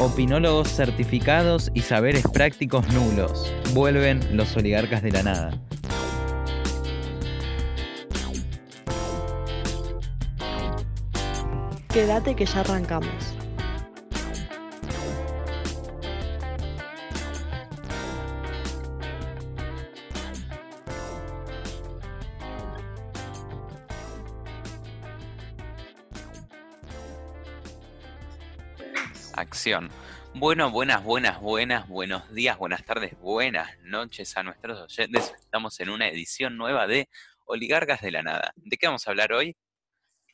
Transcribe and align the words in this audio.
Opinólogos 0.00 0.68
certificados 0.68 1.70
y 1.74 1.82
saberes 1.82 2.24
prácticos 2.32 2.90
nulos. 2.94 3.52
Vuelven 3.74 4.34
los 4.34 4.56
oligarcas 4.56 5.02
de 5.02 5.10
la 5.10 5.22
nada. 5.22 5.50
Quédate 11.92 12.34
que 12.34 12.46
ya 12.46 12.60
arrancamos. 12.60 13.39
Acción. 29.34 29.90
Bueno, 30.34 30.70
buenas, 30.70 31.02
buenas, 31.02 31.40
buenas, 31.40 31.88
buenos 31.88 32.32
días, 32.32 32.56
buenas 32.58 32.84
tardes, 32.84 33.18
buenas 33.18 33.70
noches 33.82 34.36
a 34.36 34.42
nuestros 34.42 34.80
oyentes. 34.80 35.32
Estamos 35.40 35.78
en 35.80 35.90
una 35.90 36.08
edición 36.08 36.56
nueva 36.56 36.86
de 36.86 37.08
Oligarcas 37.46 38.00
de 38.00 38.10
la 38.12 38.22
Nada. 38.22 38.52
¿De 38.56 38.76
qué 38.76 38.86
vamos 38.86 39.06
a 39.06 39.10
hablar 39.10 39.32
hoy? 39.32 39.56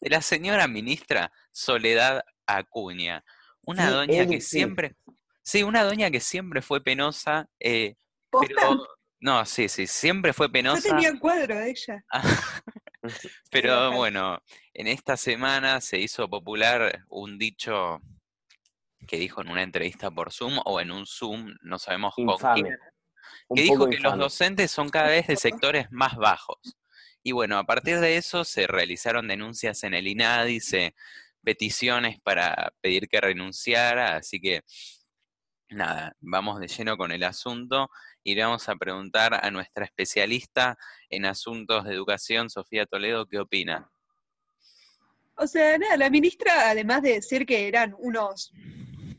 De 0.00 0.10
la 0.10 0.20
señora 0.22 0.68
ministra 0.68 1.32
Soledad 1.52 2.22
Acuña. 2.46 3.24
Una 3.62 3.86
Sí, 3.88 3.92
doña 3.92 4.26
que 4.26 4.40
sí. 4.40 4.48
siempre. 4.58 4.94
Sí, 5.42 5.62
una 5.62 5.84
doña 5.84 6.10
que 6.10 6.20
siempre 6.20 6.60
fue 6.62 6.82
penosa, 6.82 7.48
eh, 7.60 7.94
pero. 8.30 8.86
No, 9.18 9.44
sí, 9.46 9.68
sí, 9.68 9.86
siempre 9.86 10.32
fue 10.34 10.48
Yo 10.48 10.52
penosa. 10.52 10.88
tenía 10.90 11.10
un 11.10 11.18
cuadro 11.18 11.56
de 11.56 11.70
ella. 11.70 12.04
Pero 13.50 13.92
bueno, 13.92 14.42
en 14.74 14.88
esta 14.88 15.16
semana 15.16 15.80
se 15.80 15.98
hizo 15.98 16.28
popular 16.28 17.04
un 17.08 17.38
dicho 17.38 18.00
que 19.06 19.18
dijo 19.18 19.40
en 19.40 19.48
una 19.48 19.62
entrevista 19.62 20.10
por 20.10 20.32
Zoom 20.32 20.58
o 20.64 20.80
en 20.80 20.90
un 20.90 21.06
Zoom, 21.06 21.54
no 21.62 21.78
sabemos 21.78 22.14
con 22.14 22.30
Infame. 22.30 22.62
quién, 22.62 22.78
que 23.54 23.62
dijo 23.62 23.88
que 23.88 23.98
los 23.98 24.18
docentes 24.18 24.70
son 24.70 24.88
cada 24.88 25.08
vez 25.08 25.26
de 25.26 25.36
sectores 25.36 25.86
más 25.90 26.16
bajos. 26.16 26.76
Y 27.22 27.32
bueno, 27.32 27.58
a 27.58 27.64
partir 27.64 27.98
de 28.00 28.16
eso 28.16 28.44
se 28.44 28.66
realizaron 28.66 29.28
denuncias 29.28 29.82
en 29.84 29.94
el 29.94 30.06
INADI, 30.06 30.60
se 30.60 30.94
peticiones 31.42 32.20
para 32.20 32.72
pedir 32.80 33.08
que 33.08 33.20
renunciara, 33.20 34.16
así 34.16 34.40
que 34.40 34.62
nada, 35.68 36.16
vamos 36.20 36.58
de 36.58 36.66
lleno 36.66 36.96
con 36.96 37.12
el 37.12 37.22
asunto 37.22 37.88
y 38.24 38.34
le 38.34 38.42
vamos 38.42 38.68
a 38.68 38.74
preguntar 38.74 39.44
a 39.44 39.50
nuestra 39.52 39.84
especialista 39.84 40.76
en 41.08 41.24
asuntos 41.24 41.84
de 41.84 41.94
educación, 41.94 42.50
Sofía 42.50 42.86
Toledo, 42.86 43.26
¿qué 43.26 43.38
opina? 43.38 43.88
O 45.36 45.46
sea, 45.46 45.78
nada, 45.78 45.96
la 45.96 46.10
ministra, 46.10 46.70
además 46.70 47.02
de 47.02 47.14
decir 47.14 47.46
que 47.46 47.68
eran 47.68 47.94
unos 47.98 48.52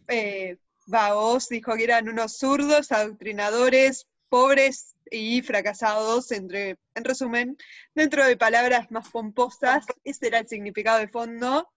eh, 0.08 0.58
vagos, 0.86 1.50
dijo 1.50 1.76
que 1.76 1.84
eran 1.84 2.10
unos 2.10 2.38
zurdos, 2.38 2.92
adoctrinadores, 2.92 4.08
pobres 4.30 4.96
y 5.10 5.42
fracasados, 5.42 6.32
entre, 6.32 6.78
en 6.96 7.04
resumen, 7.04 7.58
dentro 7.96 8.26
de 8.26 8.38
palabras 8.38 8.92
más 8.92 9.10
pomposas, 9.10 9.86
ese 10.04 10.28
era 10.28 10.40
el 10.40 10.48
significado 10.48 11.00
de 11.00 11.08
fondo. 11.08 11.70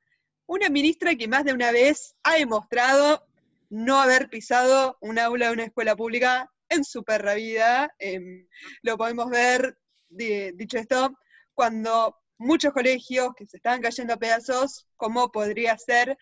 Una 0.46 0.68
ministra 0.68 1.14
que 1.14 1.28
más 1.28 1.44
de 1.44 1.52
una 1.52 1.70
vez 1.70 2.14
ha 2.24 2.34
demostrado 2.34 3.24
no 3.68 4.00
haber 4.00 4.28
pisado 4.28 4.98
un 5.00 5.18
aula 5.18 5.46
de 5.46 5.52
una 5.52 5.64
escuela 5.64 5.94
pública 5.94 6.50
en 6.68 6.84
su 6.84 7.04
perra 7.04 7.34
vida. 7.34 7.94
Em, 7.98 8.48
lo 8.82 8.96
podemos 8.98 9.30
ver, 9.30 9.78
di- 10.08 10.50
dicho 10.52 10.76
esto, 10.78 11.16
cuando 11.54 12.16
muchos 12.38 12.72
colegios 12.72 13.32
que 13.36 13.46
se 13.46 13.58
estaban 13.58 13.80
cayendo 13.80 14.14
a 14.14 14.16
pedazos, 14.16 14.86
como 14.96 15.30
podría 15.30 15.76
ser 15.78 16.16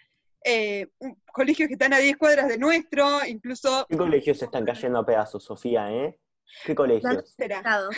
eh, 0.49 0.89
un- 0.99 1.21
colegios 1.33 1.69
que 1.69 1.75
están 1.75 1.93
a 1.93 1.99
10 1.99 2.17
cuadras 2.17 2.49
de 2.49 2.59
nuestro, 2.59 3.25
incluso... 3.27 3.87
¿Qué 3.89 3.97
colegios 3.97 4.39
se 4.39 4.47
están 4.47 4.65
cayendo 4.65 4.99
a 4.99 5.07
pedazos, 5.07 5.45
Sofía, 5.45 5.93
eh? 5.93 6.19
¿Qué 6.65 6.75
colegios? 6.75 7.35
Estado. 7.39 7.91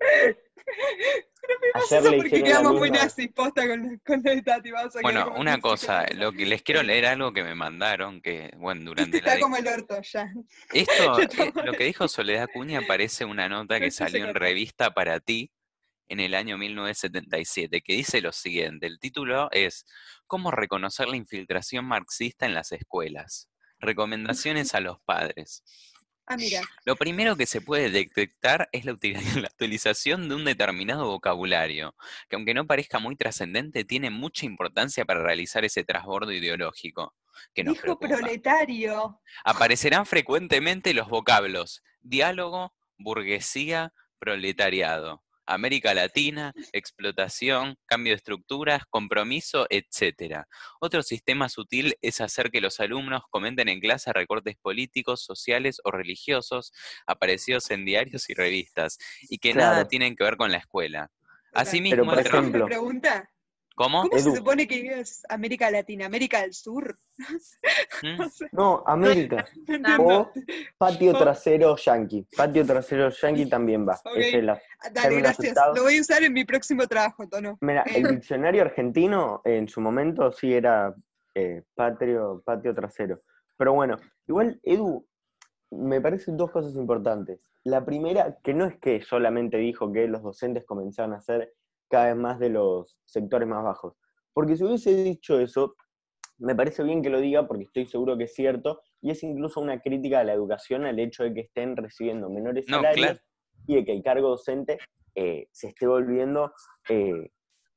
pero 0.70 1.58
me 1.60 1.70
pasa 1.72 1.98
Ayer 1.98 2.12
eso 2.14 2.22
porque 2.22 2.42
quedamos 2.42 2.74
muy 2.74 2.90
nazis 2.90 3.32
posta 3.32 3.66
con, 3.66 4.00
con 4.06 4.22
la 4.22 4.34
de 4.34 4.42
Tati, 4.42 4.70
vamos 4.70 4.96
a 4.96 5.00
quedar 5.00 5.02
Bueno, 5.02 5.34
una 5.40 5.60
cosa, 5.60 6.06
lo 6.14 6.32
que 6.32 6.46
les 6.46 6.62
quiero 6.62 6.82
leer 6.82 7.06
algo 7.06 7.32
que 7.32 7.42
me 7.42 7.54
mandaron, 7.54 8.20
que 8.20 8.52
bueno, 8.56 8.82
durante 8.84 9.20
la 9.22 9.28
está 9.34 9.40
como 9.40 9.56
el 9.56 9.66
orto 9.66 10.00
ya. 10.02 10.30
Esto, 10.72 11.20
eh, 11.20 11.52
lo 11.64 11.72
que 11.72 11.84
dijo 11.84 12.08
Soledad 12.08 12.44
Acuña 12.44 12.82
parece 12.86 13.24
una 13.24 13.48
nota 13.48 13.80
que 13.80 13.90
salió 13.90 14.26
en 14.26 14.34
revista 14.34 14.92
para 14.92 15.20
ti 15.20 15.50
en 16.10 16.20
el 16.20 16.34
año 16.34 16.58
1977, 16.58 17.80
que 17.80 17.94
dice 17.94 18.20
lo 18.20 18.32
siguiente, 18.32 18.86
el 18.86 18.98
título 18.98 19.48
es 19.52 19.86
¿Cómo 20.26 20.50
reconocer 20.50 21.08
la 21.08 21.16
infiltración 21.16 21.84
marxista 21.86 22.46
en 22.46 22.54
las 22.54 22.72
escuelas? 22.72 23.48
Recomendaciones 23.78 24.74
a 24.74 24.80
los 24.80 25.00
padres. 25.00 25.62
Ah, 26.26 26.36
mira, 26.36 26.60
Lo 26.84 26.94
primero 26.96 27.34
que 27.34 27.46
se 27.46 27.60
puede 27.60 27.90
detectar 27.90 28.68
es 28.72 28.84
la, 28.84 28.92
util- 28.92 29.14
la 29.42 29.48
utilización 29.48 30.28
de 30.28 30.34
un 30.36 30.44
determinado 30.44 31.06
vocabulario, 31.06 31.94
que 32.28 32.36
aunque 32.36 32.54
no 32.54 32.66
parezca 32.66 32.98
muy 33.00 33.16
trascendente, 33.16 33.84
tiene 33.84 34.10
mucha 34.10 34.46
importancia 34.46 35.04
para 35.04 35.22
realizar 35.22 35.64
ese 35.64 35.82
trasbordo 35.82 36.30
ideológico 36.32 37.14
que 37.54 37.64
nos 37.64 37.74
dijo 37.74 37.98
preocupa. 37.98 38.08
proletario. 38.18 39.20
Aparecerán 39.44 40.06
frecuentemente 40.06 40.92
los 40.94 41.08
vocablos 41.08 41.82
diálogo, 42.00 42.74
burguesía, 42.98 43.92
proletariado, 44.18 45.24
América 45.54 45.94
Latina, 45.94 46.52
explotación, 46.72 47.76
cambio 47.86 48.12
de 48.12 48.16
estructuras, 48.16 48.82
compromiso, 48.88 49.66
etc. 49.70 50.44
Otro 50.80 51.02
sistema 51.02 51.48
sutil 51.48 51.94
es 52.02 52.20
hacer 52.20 52.50
que 52.50 52.60
los 52.60 52.80
alumnos 52.80 53.22
comenten 53.30 53.68
en 53.68 53.80
clase 53.80 54.12
recortes 54.12 54.56
políticos, 54.60 55.22
sociales 55.24 55.80
o 55.84 55.90
religiosos 55.90 56.72
aparecidos 57.06 57.70
en 57.70 57.84
diarios 57.84 58.28
y 58.28 58.34
revistas 58.34 58.98
y 59.22 59.38
que 59.38 59.54
nada 59.54 59.88
tienen 59.88 60.16
que 60.16 60.24
ver 60.24 60.36
con 60.36 60.52
la 60.52 60.58
escuela. 60.58 61.10
Asimismo, 61.52 62.04
Pero, 62.04 62.10
por 62.10 62.26
ejemplo- 62.26 62.66
pregunta, 62.66 63.29
¿Cómo? 63.80 64.02
¿cómo 64.02 64.18
se 64.22 64.36
supone 64.36 64.68
que 64.68 65.00
es 65.00 65.22
América 65.30 65.70
Latina? 65.70 66.04
¿América 66.04 66.42
del 66.42 66.52
Sur? 66.52 66.98
¿Mm? 68.02 68.20
No 68.52 68.82
América. 68.86 69.46
O 69.98 70.30
patio 70.76 71.12
Oh. 71.14 71.18
trasero 71.18 71.76
yankee. 71.76 72.26
Patio 72.36 72.66
trasero 72.66 73.08
yankee 73.08 73.46
también 73.48 73.88
va. 73.88 73.94
Ok. 74.04 74.16
Esa 74.18 74.36
es 74.36 74.44
la- 74.44 74.60
Dale, 74.92 75.16
gracias. 75.16 75.38
aceptado. 75.38 75.74
Lo 75.76 75.82
voy 75.84 75.96
a 75.96 76.00
usar 76.02 76.22
en 76.22 76.32
mi 76.34 76.44
próximo 76.44 76.86
trabajo, 76.86 77.26
Tono. 77.26 77.56
Mira, 77.62 77.82
el 77.94 78.06
diccionario 78.16 78.60
argentino 78.60 79.40
en 79.46 79.66
su 79.66 79.80
momento 79.80 80.30
sí 80.30 80.52
era 80.52 80.94
eh, 81.34 81.62
patrio, 81.74 82.42
patio 82.44 82.74
trasero. 82.74 83.22
Pero 83.56 83.72
bueno, 83.72 83.96
igual, 84.26 84.60
Edu, 84.62 85.06
me 85.70 86.02
parecen 86.02 86.36
dos 86.36 86.50
cosas 86.50 86.74
importantes. 86.74 87.50
La 87.64 87.82
primera, 87.84 88.36
que 88.42 88.52
no 88.52 88.66
es 88.66 88.76
que 88.78 89.00
solamente 89.00 89.56
dijo 89.56 89.90
que 89.90 90.06
los 90.06 90.22
docentes 90.22 90.66
comenzaron 90.66 91.14
a 91.14 91.20
ser 91.22 91.54
cada 91.90 92.06
vez 92.06 92.16
más 92.16 92.38
de 92.38 92.48
los 92.48 92.96
sectores 93.04 93.46
más 93.48 93.62
bajos. 93.64 93.94
Porque 94.32 94.56
si 94.56 94.64
hubiese 94.64 94.94
dicho 95.02 95.38
eso, 95.40 95.74
me 96.38 96.54
parece 96.54 96.82
bien 96.84 97.02
que 97.02 97.10
lo 97.10 97.20
diga 97.20 97.46
porque 97.46 97.64
estoy 97.64 97.86
seguro 97.86 98.16
que 98.16 98.24
es 98.24 98.34
cierto, 98.34 98.80
y 99.02 99.10
es 99.10 99.22
incluso 99.22 99.60
una 99.60 99.80
crítica 99.80 100.20
a 100.20 100.24
la 100.24 100.32
educación 100.32 100.86
al 100.86 100.98
hecho 100.98 101.24
de 101.24 101.34
que 101.34 101.40
estén 101.40 101.76
recibiendo 101.76 102.30
menores 102.30 102.66
No, 102.68 102.76
salarios 102.76 102.96
claro. 103.06 103.20
y 103.66 103.74
de 103.74 103.84
que 103.84 103.92
el 103.92 104.02
cargo 104.02 104.28
docente 104.28 104.78
eh, 105.16 105.48
se 105.50 105.68
esté 105.68 105.86
volviendo 105.86 106.52
eh, 106.88 107.30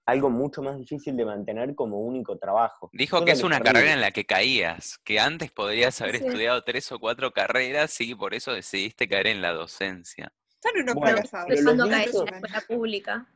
algo 0.05 0.29
mucho 0.29 0.61
más 0.61 0.77
difícil 0.77 1.17
de 1.17 1.25
mantener 1.25 1.73
como 1.75 1.99
único 1.99 2.37
trabajo. 2.37 2.89
Dijo 2.93 3.17
Cosa 3.17 3.25
que 3.25 3.31
es 3.31 3.43
una 3.43 3.59
carrera 3.59 3.93
en 3.93 4.01
la 4.01 4.11
que 4.11 4.25
caías, 4.25 4.99
que 5.03 5.19
antes 5.19 5.51
podrías 5.51 5.99
haber 6.01 6.17
Sí. 6.17 6.25
estudiado 6.27 6.63
tres 6.63 6.91
o 6.91 6.99
cuatro 6.99 7.31
carreras 7.31 7.99
y 8.01 8.13
por 8.13 8.33
eso 8.33 8.53
decidiste 8.53 9.07
caer 9.07 9.27
en 9.27 9.41
la 9.41 9.53
docencia. 9.53 10.31
Son 10.61 10.71
unos 10.81 10.95
Bueno, 10.95 11.17
pero 11.21 11.29
caer 11.29 11.57
en 11.57 11.77
la 11.89 12.03
escuela 12.03 12.63
pública. 12.67 13.27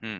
Mm. 0.00 0.18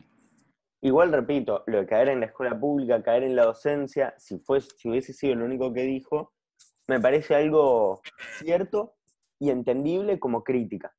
Igual 0.83 1.13
repito, 1.13 1.63
lo 1.67 1.79
de 1.79 1.87
caer 1.87 2.09
en 2.09 2.21
la 2.21 2.27
escuela 2.27 2.59
pública, 2.59 3.03
caer 3.03 3.25
en 3.25 3.37
la 3.37 3.45
docencia, 3.45 4.15
si, 4.17 4.39
fue, 4.39 4.61
si 4.61 4.89
hubiese 4.89 5.13
sido 5.13 5.35
lo 5.35 5.45
único 5.45 5.73
que 5.73 5.83
dijo, 5.83 6.33
me 6.89 6.99
parece 6.99 7.35
algo 7.35 8.01
cierto 8.39 8.95
y 9.39 9.51
entendible 9.51 10.19
como 10.19 10.43
crítica. 10.43 10.95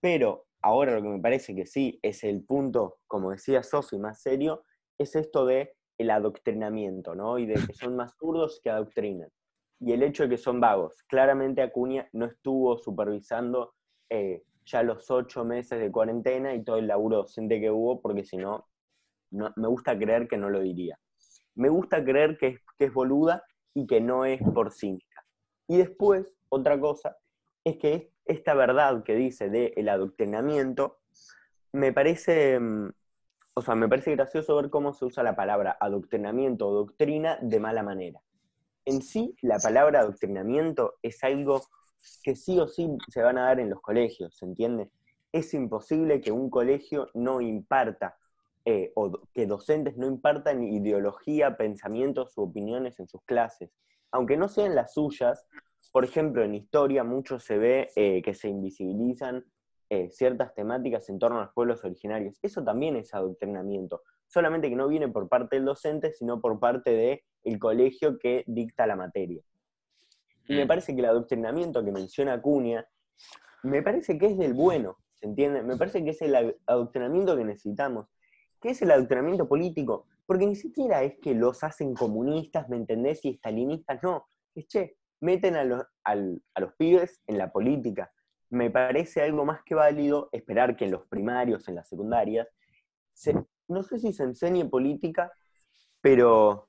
Pero 0.00 0.46
ahora 0.62 0.96
lo 0.96 1.02
que 1.02 1.08
me 1.08 1.20
parece 1.20 1.54
que 1.54 1.66
sí 1.66 1.98
es 2.02 2.24
el 2.24 2.44
punto, 2.44 2.98
como 3.06 3.30
decía 3.30 3.62
Sofi, 3.62 3.98
más 3.98 4.20
serio, 4.20 4.64
es 4.98 5.14
esto 5.14 5.46
de 5.46 5.76
el 5.98 6.10
adoctrinamiento, 6.10 7.14
¿no? 7.14 7.38
Y 7.38 7.46
de 7.46 7.54
que 7.54 7.74
son 7.74 7.94
más 7.94 8.16
zurdos 8.16 8.60
que 8.62 8.70
adoctrinan. 8.70 9.28
Y 9.80 9.92
el 9.92 10.02
hecho 10.02 10.24
de 10.24 10.30
que 10.30 10.38
son 10.38 10.60
vagos. 10.60 11.02
Claramente 11.06 11.62
Acuña 11.62 12.08
no 12.12 12.26
estuvo 12.26 12.76
supervisando 12.78 13.74
eh, 14.10 14.42
ya 14.70 14.82
los 14.82 15.10
ocho 15.10 15.44
meses 15.44 15.80
de 15.80 15.90
cuarentena 15.90 16.54
y 16.54 16.64
todo 16.64 16.76
el 16.78 16.86
laburo 16.88 17.18
docente 17.18 17.60
que 17.60 17.70
hubo, 17.70 18.00
porque 18.00 18.24
si 18.24 18.36
no, 18.36 18.68
me 19.30 19.68
gusta 19.68 19.98
creer 19.98 20.28
que 20.28 20.36
no 20.38 20.50
lo 20.50 20.60
diría. 20.60 20.98
Me 21.54 21.68
gusta 21.68 22.04
creer 22.04 22.38
que 22.38 22.46
es, 22.48 22.60
que 22.78 22.86
es 22.86 22.92
boluda 22.94 23.44
y 23.74 23.86
que 23.86 24.00
no 24.00 24.24
es 24.24 24.40
por 24.54 24.72
cínica. 24.72 25.24
Y 25.68 25.78
después, 25.78 26.34
otra 26.48 26.78
cosa, 26.80 27.16
es 27.64 27.76
que 27.78 27.94
es- 27.94 28.08
esta 28.26 28.54
verdad 28.54 29.02
que 29.04 29.14
dice 29.16 29.50
del 29.50 29.88
adoctrinamiento, 29.88 30.98
me 31.72 31.92
parece, 31.92 32.58
mm, 32.60 32.90
o 33.54 33.62
sea, 33.62 33.74
me 33.74 33.88
parece 33.88 34.12
gracioso 34.12 34.56
ver 34.56 34.70
cómo 34.70 34.92
se 34.94 35.04
usa 35.06 35.22
la 35.22 35.36
palabra 35.36 35.76
adoctrinamiento 35.80 36.68
o 36.68 36.74
doctrina 36.74 37.38
de 37.42 37.60
mala 37.60 37.82
manera. 37.82 38.20
en 38.86 39.02
sí 39.02 39.36
la 39.42 39.58
palabra 39.60 40.00
adoctrinamiento 40.00 40.96
es 41.02 41.22
algo 41.24 41.62
que 42.22 42.36
sí 42.36 42.58
o 42.58 42.68
sí 42.68 42.88
se 43.08 43.22
van 43.22 43.38
a 43.38 43.44
dar 43.44 43.60
en 43.60 43.70
los 43.70 43.80
colegios, 43.80 44.36
¿se 44.36 44.46
entiende? 44.46 44.90
Es 45.32 45.54
imposible 45.54 46.20
que 46.20 46.32
un 46.32 46.50
colegio 46.50 47.08
no 47.14 47.40
imparta 47.40 48.16
eh, 48.64 48.92
o 48.94 49.10
que 49.32 49.46
docentes 49.46 49.96
no 49.96 50.06
impartan 50.06 50.62
ideología, 50.62 51.56
pensamientos 51.56 52.36
u 52.36 52.42
opiniones 52.42 53.00
en 53.00 53.08
sus 53.08 53.22
clases, 53.22 53.70
aunque 54.10 54.36
no 54.36 54.48
sean 54.48 54.74
las 54.74 54.92
suyas. 54.92 55.46
Por 55.92 56.04
ejemplo, 56.04 56.44
en 56.44 56.54
historia 56.54 57.02
mucho 57.04 57.40
se 57.40 57.58
ve 57.58 57.90
eh, 57.96 58.20
que 58.22 58.34
se 58.34 58.48
invisibilizan 58.48 59.44
eh, 59.88 60.10
ciertas 60.10 60.54
temáticas 60.54 61.08
en 61.08 61.18
torno 61.18 61.38
a 61.38 61.44
los 61.44 61.54
pueblos 61.54 61.84
originarios. 61.84 62.38
Eso 62.42 62.62
también 62.62 62.96
es 62.96 63.14
adoctrinamiento, 63.14 64.02
solamente 64.26 64.68
que 64.68 64.76
no 64.76 64.88
viene 64.88 65.08
por 65.08 65.28
parte 65.28 65.56
del 65.56 65.64
docente, 65.64 66.12
sino 66.12 66.40
por 66.40 66.60
parte 66.60 67.22
del 67.42 67.58
colegio 67.58 68.18
que 68.18 68.44
dicta 68.46 68.86
la 68.86 68.96
materia. 68.96 69.42
Y 70.50 70.56
me 70.56 70.64
mm. 70.64 70.68
parece 70.68 70.94
que 70.94 71.00
el 71.00 71.06
adoctrinamiento 71.06 71.84
que 71.84 71.92
menciona 71.92 72.32
Acuña, 72.32 72.84
me 73.62 73.82
parece 73.82 74.18
que 74.18 74.26
es 74.26 74.36
del 74.36 74.52
bueno, 74.52 74.96
¿se 75.14 75.26
entiende? 75.26 75.62
Me 75.62 75.76
parece 75.76 76.02
que 76.02 76.10
es 76.10 76.20
el 76.22 76.56
adoctrinamiento 76.66 77.36
que 77.36 77.44
necesitamos. 77.44 78.08
¿Qué 78.60 78.70
es 78.70 78.82
el 78.82 78.90
adoctrinamiento 78.90 79.48
político? 79.48 80.08
Porque 80.26 80.48
ni 80.48 80.56
siquiera 80.56 81.04
es 81.04 81.20
que 81.20 81.34
los 81.34 81.62
hacen 81.62 81.94
comunistas, 81.94 82.68
¿me 82.68 82.76
entendés? 82.76 83.24
Y 83.24 83.30
estalinistas, 83.30 84.02
no. 84.02 84.26
Es 84.56 84.66
che, 84.66 84.96
meten 85.20 85.54
a 85.54 85.62
los, 85.62 85.84
a 86.02 86.14
los 86.16 86.74
pibes 86.76 87.22
en 87.28 87.38
la 87.38 87.52
política. 87.52 88.12
Me 88.48 88.72
parece 88.72 89.22
algo 89.22 89.44
más 89.44 89.62
que 89.62 89.76
válido 89.76 90.30
esperar 90.32 90.76
que 90.76 90.86
en 90.86 90.90
los 90.90 91.06
primarios, 91.06 91.68
en 91.68 91.76
las 91.76 91.88
secundarias, 91.88 92.48
no 93.68 93.84
sé 93.84 94.00
si 94.00 94.12
se 94.12 94.24
enseñe 94.24 94.68
política, 94.68 95.30
pero 96.00 96.68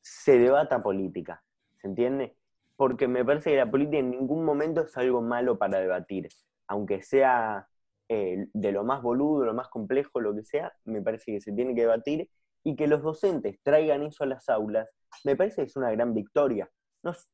se 0.00 0.40
debata 0.40 0.82
política. 0.82 1.44
¿Se 1.80 1.86
entiende? 1.86 2.36
Porque 2.76 3.08
me 3.08 3.24
parece 3.24 3.50
que 3.50 3.56
la 3.56 3.70
política 3.70 3.98
en 3.98 4.10
ningún 4.10 4.44
momento 4.44 4.82
es 4.82 4.96
algo 4.96 5.22
malo 5.22 5.58
para 5.58 5.80
debatir. 5.80 6.28
Aunque 6.68 7.02
sea 7.02 7.68
eh, 8.08 8.46
de 8.52 8.72
lo 8.72 8.84
más 8.84 9.02
boludo, 9.02 9.44
lo 9.44 9.54
más 9.54 9.68
complejo, 9.68 10.20
lo 10.20 10.34
que 10.34 10.44
sea, 10.44 10.72
me 10.84 11.02
parece 11.02 11.32
que 11.32 11.40
se 11.40 11.52
tiene 11.52 11.74
que 11.74 11.82
debatir 11.82 12.30
y 12.62 12.76
que 12.76 12.86
los 12.86 13.02
docentes 13.02 13.60
traigan 13.62 14.02
eso 14.02 14.24
a 14.24 14.26
las 14.26 14.48
aulas, 14.48 14.88
me 15.24 15.36
parece 15.36 15.62
que 15.62 15.68
es 15.68 15.76
una 15.76 15.90
gran 15.90 16.14
victoria. 16.14 16.70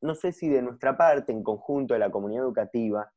No, 0.02 0.14
sé 0.14 0.32
si 0.32 0.48
de 0.48 0.60
nuestra 0.60 0.98
parte, 0.98 1.32
en 1.32 1.42
conjunto 1.42 1.94
de 1.94 2.00
la 2.00 2.10
comunidad 2.10 2.44
educativa, 2.44 3.10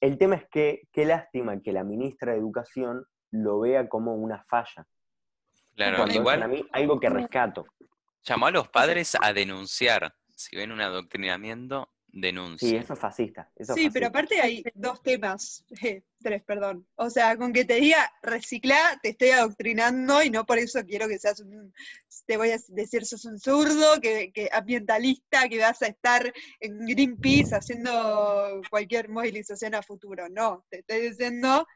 el 0.00 0.18
tema 0.18 0.36
es 0.36 0.48
que 0.48 0.82
qué 0.92 1.04
lástima 1.04 1.60
que 1.60 1.72
la 1.72 1.82
ministra 1.82 2.32
de 2.32 2.38
Educación 2.38 3.04
lo 3.32 3.60
vea 3.60 3.88
como 3.88 4.14
una 4.14 4.44
falla. 4.44 4.86
Claro, 5.74 6.06
igual. 6.08 6.38
Para 6.38 6.48
mí, 6.48 6.64
algo 6.72 7.00
que 7.00 7.08
rescato. 7.08 7.66
Llamó 8.22 8.46
a 8.46 8.50
los 8.52 8.68
padres 8.68 9.16
a 9.20 9.32
denunciar 9.32 10.14
si 10.44 10.56
ven 10.56 10.72
un 10.72 10.80
adoctrinamiento 10.80 11.92
denuncia. 12.12 12.68
Sí, 12.68 12.76
eso 12.76 12.92
es 12.92 12.98
fascista. 12.98 13.50
sí, 13.74 13.88
pero 13.90 14.08
aparte 14.08 14.40
hay 14.40 14.62
dos 14.74 15.02
temas, 15.02 15.64
eh, 15.82 16.02
tres, 16.20 16.42
perdón. 16.42 16.86
O 16.96 17.08
sea, 17.08 17.36
con 17.36 17.52
que 17.52 17.64
te 17.64 17.76
diga 17.76 18.12
recicla, 18.22 19.00
te 19.02 19.10
estoy 19.10 19.30
adoctrinando 19.30 20.22
y 20.22 20.30
no 20.30 20.44
por 20.44 20.58
eso 20.58 20.84
quiero 20.84 21.08
que 21.08 21.18
seas 21.18 21.40
un, 21.40 21.72
te 22.26 22.36
voy 22.36 22.50
a 22.50 22.58
decir, 22.68 23.06
sos 23.06 23.24
un 23.24 23.38
zurdo, 23.38 24.00
que, 24.00 24.30
que 24.32 24.48
ambientalista, 24.52 25.48
que 25.48 25.58
vas 25.58 25.80
a 25.82 25.86
estar 25.86 26.32
en 26.60 26.86
Greenpeace 26.86 27.54
haciendo 27.54 28.60
cualquier 28.70 29.08
movilización 29.08 29.74
a 29.74 29.82
futuro. 29.82 30.28
No, 30.28 30.64
te 30.68 30.80
estoy 30.80 31.08
diciendo, 31.08 31.66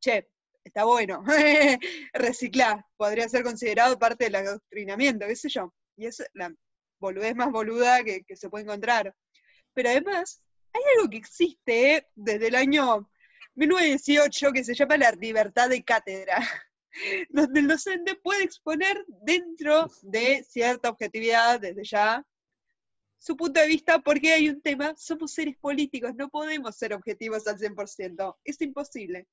che, 0.00 0.28
está 0.62 0.84
bueno, 0.84 1.24
recicla, 2.14 2.86
podría 2.96 3.28
ser 3.28 3.42
considerado 3.42 3.98
parte 3.98 4.24
del 4.24 4.36
adoctrinamiento, 4.36 5.26
qué 5.26 5.36
sé 5.36 5.48
yo. 5.48 5.74
Y 5.96 6.06
es 6.06 6.24
la 6.32 6.54
boludez 6.98 7.34
más 7.36 7.50
boluda 7.50 8.02
que 8.04 8.36
se 8.36 8.48
puede 8.48 8.64
encontrar 8.64 9.14
pero 9.74 9.90
además 9.90 10.40
hay 10.72 10.82
algo 10.96 11.10
que 11.10 11.18
existe 11.18 12.08
desde 12.14 12.48
el 12.48 12.54
año 12.54 13.10
1918 13.56 14.52
que 14.52 14.64
se 14.64 14.74
llama 14.74 14.96
la 14.96 15.12
libertad 15.12 15.68
de 15.68 15.84
cátedra, 15.84 16.38
donde 17.28 17.60
el 17.60 17.68
docente 17.68 18.14
puede 18.16 18.44
exponer 18.44 19.04
dentro 19.08 19.90
de 20.02 20.44
cierta 20.44 20.88
objetividad 20.88 21.60
desde 21.60 21.84
ya 21.84 22.24
su 23.18 23.36
punto 23.36 23.60
de 23.60 23.68
vista 23.68 24.00
porque 24.00 24.32
hay 24.32 24.48
un 24.48 24.60
tema, 24.60 24.94
somos 24.96 25.32
seres 25.32 25.56
políticos, 25.56 26.14
no 26.14 26.28
podemos 26.28 26.76
ser 26.76 26.92
objetivos 26.92 27.46
al 27.46 27.58
100%, 27.58 28.36
es 28.44 28.60
imposible. 28.60 29.26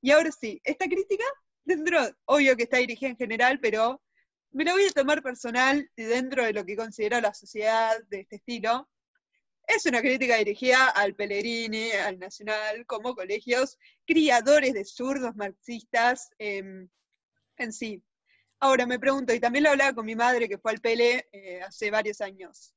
Y 0.00 0.12
ahora 0.12 0.30
sí, 0.30 0.60
esta 0.62 0.86
crítica, 0.86 1.24
dentro, 1.64 1.98
obvio 2.26 2.56
que 2.56 2.62
está 2.62 2.76
dirigida 2.76 3.10
en 3.10 3.16
general, 3.16 3.58
pero 3.60 4.00
me 4.50 4.64
la 4.64 4.72
voy 4.72 4.84
a 4.84 4.90
tomar 4.90 5.22
personal 5.22 5.90
dentro 5.96 6.44
de 6.44 6.52
lo 6.52 6.64
que 6.64 6.76
considera 6.76 7.20
la 7.20 7.34
sociedad 7.34 7.96
de 8.08 8.20
este 8.20 8.36
estilo, 8.36 8.88
es 9.68 9.84
una 9.84 10.00
crítica 10.00 10.36
dirigida 10.36 10.88
al 10.88 11.14
Pellegrini, 11.14 11.90
al 11.90 12.18
Nacional, 12.18 12.86
como 12.86 13.14
colegios 13.14 13.78
criadores 14.06 14.72
de 14.72 14.84
zurdos 14.84 15.36
marxistas 15.36 16.30
em, 16.38 16.88
en 17.58 17.72
sí. 17.72 18.02
Ahora 18.60 18.86
me 18.86 18.98
pregunto, 18.98 19.34
y 19.34 19.40
también 19.40 19.64
lo 19.64 19.70
hablaba 19.70 19.92
con 19.92 20.06
mi 20.06 20.16
madre 20.16 20.48
que 20.48 20.58
fue 20.58 20.72
al 20.72 20.80
Pele 20.80 21.28
eh, 21.32 21.60
hace 21.60 21.90
varios 21.90 22.22
años, 22.22 22.74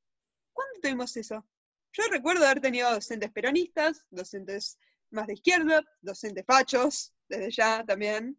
¿cuándo 0.51 0.79
tuvimos 0.81 1.15
eso? 1.15 1.47
Yo 1.93 2.03
recuerdo 2.11 2.45
haber 2.45 2.61
tenido 2.61 2.91
docentes 2.91 3.31
peronistas, 3.31 4.05
docentes 4.09 4.77
más 5.09 5.27
de 5.27 5.33
izquierda, 5.33 5.83
docentes 6.01 6.45
fachos, 6.45 7.13
desde 7.27 7.51
ya 7.51 7.85
también, 7.85 8.37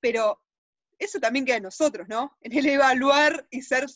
pero 0.00 0.43
eso 1.04 1.20
también 1.20 1.44
queda 1.44 1.56
en 1.56 1.62
nosotros, 1.62 2.08
¿no? 2.08 2.36
En 2.42 2.52
el 2.58 2.66
evaluar 2.66 3.46
y 3.50 3.62
ser 3.62 3.86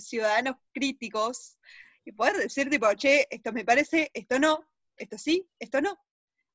ciudadanos 0.00 0.56
críticos 0.72 1.58
y 2.04 2.12
poder 2.12 2.36
decir 2.36 2.68
tipo, 2.68 2.92
che, 2.94 3.26
esto 3.30 3.52
me 3.52 3.64
parece, 3.64 4.10
esto 4.12 4.38
no, 4.38 4.68
esto 4.96 5.18
sí, 5.18 5.48
esto 5.58 5.80
no. 5.80 5.98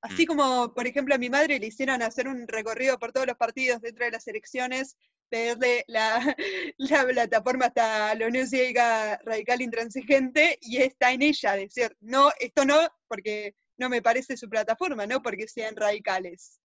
Así 0.02 0.24
mm. 0.24 0.28
como, 0.28 0.74
por 0.74 0.88
ejemplo, 0.88 1.16
a 1.16 1.18
mi 1.18 1.30
madre 1.30 1.60
le 1.60 1.68
hicieron 1.68 2.02
hacer 2.02 2.28
un 2.28 2.48
recorrido 2.48 2.98
por 3.00 3.12
todos 3.12 3.28
los 3.28 3.38
partidos 3.38 3.82
dentro 3.82 4.06
de 4.06 4.12
las 4.12 4.28
elecciones, 4.28 4.96
pedirle 5.30 5.84
la, 5.88 6.36
la 6.78 7.06
plataforma 7.06 7.66
hasta 7.66 8.16
la 8.16 8.28
Unión 8.28 8.48
Cívica 8.48 9.20
Radical 9.26 9.62
Intransigente, 9.62 10.58
y 10.62 10.78
está 10.78 11.12
en 11.12 11.22
ella 11.24 11.54
decir, 11.54 11.96
no, 12.00 12.32
esto 12.40 12.66
no, 12.66 12.80
porque 13.08 13.56
no 13.78 13.90
me 13.90 14.02
parece 14.02 14.38
su 14.38 14.50
plataforma, 14.50 15.06
no 15.06 15.22
porque 15.22 15.48
sean 15.48 15.76
radicales. 15.76 16.60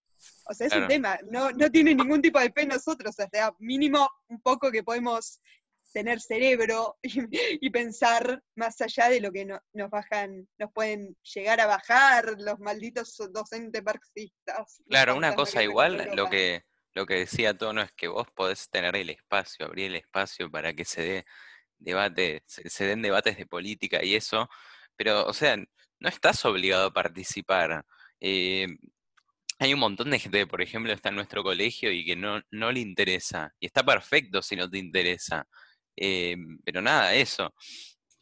O 0.47 0.54
sea, 0.54 0.66
es 0.66 0.75
un 0.75 0.88
tema, 0.88 1.18
no, 1.30 1.50
no 1.52 1.71
tiene 1.71 1.94
ningún 1.94 2.21
tipo 2.21 2.38
de 2.38 2.52
fe 2.52 2.66
nosotros, 2.66 3.14
o 3.18 3.28
sea, 3.30 3.54
mínimo 3.59 4.09
un 4.28 4.40
poco 4.40 4.71
que 4.71 4.83
podemos 4.83 5.40
tener 5.94 6.21
cerebro 6.21 6.99
y, 7.02 7.71
pensar 7.71 8.42
más 8.56 8.80
allá 8.80 9.09
de 9.09 9.21
lo 9.21 9.33
que 9.33 9.47
nos 9.47 9.90
bajan, 9.90 10.47
nos 10.59 10.73
pueden 10.73 11.16
llegar 11.23 11.61
a 11.61 11.66
bajar 11.66 12.35
los 12.38 12.59
malditos 12.59 13.16
docentes 13.33 13.83
marxistas. 13.83 14.83
Claro, 14.88 15.16
una 15.16 15.35
cosa 15.35 15.62
igual, 15.62 16.11
lo 16.14 16.28
que, 16.28 16.64
lo 16.94 17.06
que 17.06 17.14
decía 17.14 17.56
Tono 17.56 17.80
es 17.80 17.92
que 17.92 18.09
vos 18.09 18.26
podés 18.35 18.68
tener 18.68 18.97
el 18.97 19.09
espacio, 19.11 19.66
abrir 19.66 19.87
el 19.87 19.97
espacio 19.97 20.50
para 20.50 20.75
que 20.75 20.85
se 20.85 21.02
dé 21.02 21.25
debate, 21.78 22.42
se, 22.47 22.87
den 22.87 23.02
debates 23.02 23.37
de 23.37 23.47
política 23.47 24.02
y 24.02 24.16
eso, 24.16 24.49
pero, 24.97 25.25
o 25.26 25.33
sea, 25.33 25.56
no 25.56 26.09
estás 26.09 26.44
obligado 26.44 26.88
a 26.88 26.92
participar. 26.92 27.85
Eh, 28.21 28.66
hay 29.64 29.75
un 29.75 29.80
montón 29.80 30.11
de 30.11 30.18
gente, 30.18 30.47
por 30.47 30.61
ejemplo, 30.62 30.92
está 30.92 31.09
en 31.09 31.16
nuestro 31.16 31.42
colegio 31.42 31.90
y 31.90 32.04
que 32.04 32.16
no, 32.16 32.42
no 32.50 32.71
le 32.71 32.80
interesa. 32.80 33.52
Y 33.59 33.66
está 33.66 33.83
perfecto 33.83 34.42
si 34.42 34.56
no 34.56 34.68
te 34.68 34.78
interesa. 34.78 35.47
Eh, 35.97 36.37
pero 36.64 36.83
nada, 36.83 37.14
eso, 37.14 37.54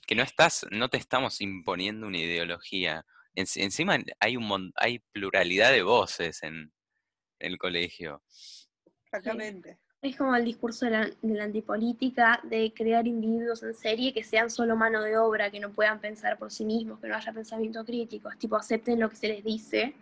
que 0.06 0.14
no 0.14 0.22
estás, 0.22 0.66
no 0.70 0.88
te 0.88 0.99
estamos 0.99 1.40
imponiendo 1.40 2.06
una 2.06 2.18
ideología. 2.18 3.04
encima 3.34 3.99
hay 4.20 4.37
un 4.37 4.72
hay 4.76 5.00
pluralidad 5.12 5.72
de 5.72 5.82
voces 5.82 6.42
en, 6.42 6.72
el 7.38 7.58
colegio. 7.58 8.22
Exactamente. 9.04 9.78
Es 10.00 10.16
como 10.16 10.37
el 10.37 10.44
discurso 10.44 10.87
de 10.87 10.92
la, 11.22 11.44
antipolítica, 11.44 12.40
de 12.44 12.72
crear 12.72 13.06
individuos 13.08 13.64
en 13.64 13.75
serie 13.75 14.12
que 14.12 14.22
sean 14.22 14.49
solo 14.49 14.76
mano 14.76 15.02
de 15.02 15.18
obra, 15.18 15.50
que 15.50 15.58
no 15.58 15.72
puedan 15.72 16.00
pensar 16.00 16.38
por 16.38 16.52
sí 16.52 16.64
mismos, 16.64 17.00
que 17.00 17.08
no 17.08 17.16
haya 17.16 17.32
pensamiento 17.32 17.84
crítico, 17.84 18.28
tipo 18.38 18.56
acepten 18.56 19.00
lo 19.00 19.11
que 19.11 19.16
se 19.16 19.28
les 19.28 19.44
dice, 19.44 19.94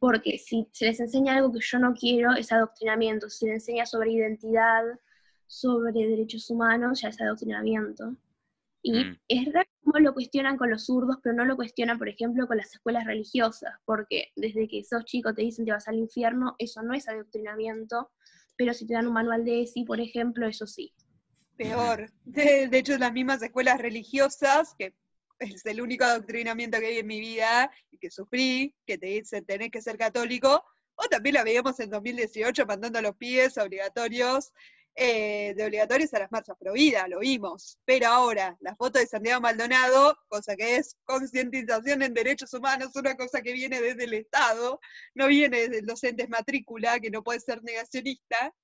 porque 0.00 0.38
si 0.38 0.66
se 0.72 0.86
les 0.86 0.98
enseña 0.98 1.36
algo 1.36 1.52
que 1.52 1.60
yo 1.60 1.78
no 1.78 1.94
quiero, 1.94 2.32
es 2.32 2.50
adoctrinamiento, 2.50 3.28
si 3.28 3.40
se 3.40 3.46
les 3.46 3.54
enseña 3.56 3.86
sobre 3.86 4.12
identidad, 4.12 4.82
sobre 5.46 5.92
derechos 5.92 6.48
humanos, 6.48 7.02
ya 7.02 7.10
es 7.10 7.20
adoctrinamiento. 7.20 8.16
Y 8.82 9.04
mm. 9.04 9.18
es 9.28 9.52
raro 9.52 9.68
cómo 9.84 9.98
lo 9.98 10.14
cuestionan 10.14 10.56
con 10.56 10.70
los 10.70 10.86
zurdos, 10.86 11.18
pero 11.22 11.36
no 11.36 11.44
lo 11.44 11.54
cuestionan, 11.54 11.98
por 11.98 12.08
ejemplo, 12.08 12.46
con 12.46 12.56
las 12.56 12.74
escuelas 12.74 13.04
religiosas, 13.04 13.74
porque 13.84 14.28
desde 14.36 14.66
que 14.68 14.82
sos 14.84 15.04
chico 15.04 15.34
te 15.34 15.42
dicen 15.42 15.66
te 15.66 15.72
vas 15.72 15.86
al 15.86 15.96
infierno, 15.96 16.54
eso 16.58 16.82
no 16.82 16.94
es 16.94 17.06
adoctrinamiento, 17.06 18.10
pero 18.56 18.72
si 18.72 18.86
te 18.86 18.94
dan 18.94 19.06
un 19.06 19.12
manual 19.12 19.44
de 19.44 19.62
ESI, 19.62 19.84
por 19.84 20.00
ejemplo, 20.00 20.46
eso 20.46 20.66
sí. 20.66 20.94
Peor. 21.58 22.10
De, 22.24 22.68
de 22.68 22.78
hecho, 22.78 22.96
las 22.96 23.12
mismas 23.12 23.42
escuelas 23.42 23.78
religiosas, 23.78 24.74
que 24.78 24.94
es 25.40 25.66
el 25.66 25.80
único 25.80 26.04
adoctrinamiento 26.04 26.78
que 26.78 26.86
hay 26.86 26.98
en 26.98 27.06
mi 27.06 27.20
vida 27.20 27.70
y 27.90 27.98
que 27.98 28.10
sufrí, 28.10 28.74
que 28.86 28.98
te 28.98 29.06
dicen 29.06 29.44
tenés 29.44 29.70
que 29.70 29.82
ser 29.82 29.98
católico, 29.98 30.64
o 30.94 31.08
también 31.08 31.34
la 31.34 31.44
veíamos 31.44 31.80
en 31.80 31.90
2018 31.90 32.66
mandando 32.66 32.98
a 32.98 33.02
los 33.02 33.16
pies 33.16 33.56
obligatorios 33.56 34.52
eh, 34.96 35.54
de 35.56 35.64
obligatorios 35.64 36.12
a 36.12 36.18
las 36.18 36.32
marchas 36.32 36.56
pro 36.58 36.74
vida, 36.74 37.06
lo 37.08 37.20
vimos. 37.20 37.78
Pero 37.84 38.08
ahora, 38.08 38.56
la 38.60 38.76
foto 38.76 38.98
de 38.98 39.06
Santiago 39.06 39.40
Maldonado, 39.40 40.18
cosa 40.28 40.56
que 40.56 40.76
es 40.76 40.96
concientización 41.04 42.02
en 42.02 42.12
derechos 42.12 42.52
humanos, 42.52 42.94
una 42.96 43.16
cosa 43.16 43.40
que 43.40 43.52
viene 43.52 43.80
desde 43.80 44.04
el 44.04 44.14
Estado, 44.14 44.80
no 45.14 45.28
viene 45.28 45.60
desde 45.60 45.78
el 45.78 45.86
docente 45.86 46.28
matrícula, 46.28 47.00
que 47.00 47.10
no 47.10 47.22
puede 47.22 47.40
ser 47.40 47.62
negacionista. 47.62 48.54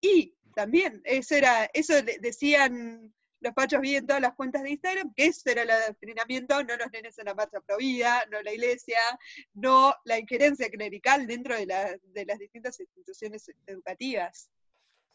Y 0.00 0.36
también, 0.54 1.00
eso 1.04 1.34
era, 1.34 1.68
eso 1.72 1.94
decían 2.20 3.12
los 3.44 3.52
pachos 3.52 3.80
vi 3.80 3.96
en 3.96 4.06
todas 4.06 4.22
las 4.22 4.34
cuentas 4.34 4.62
de 4.62 4.70
Instagram, 4.70 5.12
que 5.14 5.26
eso 5.26 5.50
era 5.50 5.62
el 5.62 5.70
adoctrinamiento, 5.70 6.64
no 6.64 6.76
los 6.76 6.90
nenes 6.90 7.18
en 7.18 7.26
la 7.26 7.34
marcha 7.34 7.60
pro 7.60 7.76
vida, 7.76 8.24
no 8.30 8.40
la 8.42 8.52
iglesia, 8.52 8.98
no 9.52 9.94
la 10.04 10.18
injerencia 10.18 10.70
clerical 10.70 11.26
dentro 11.26 11.54
de, 11.54 11.66
las 11.66 12.38
distintas 12.38 12.80
instituciones 12.80 13.50
educativas. 13.66 14.50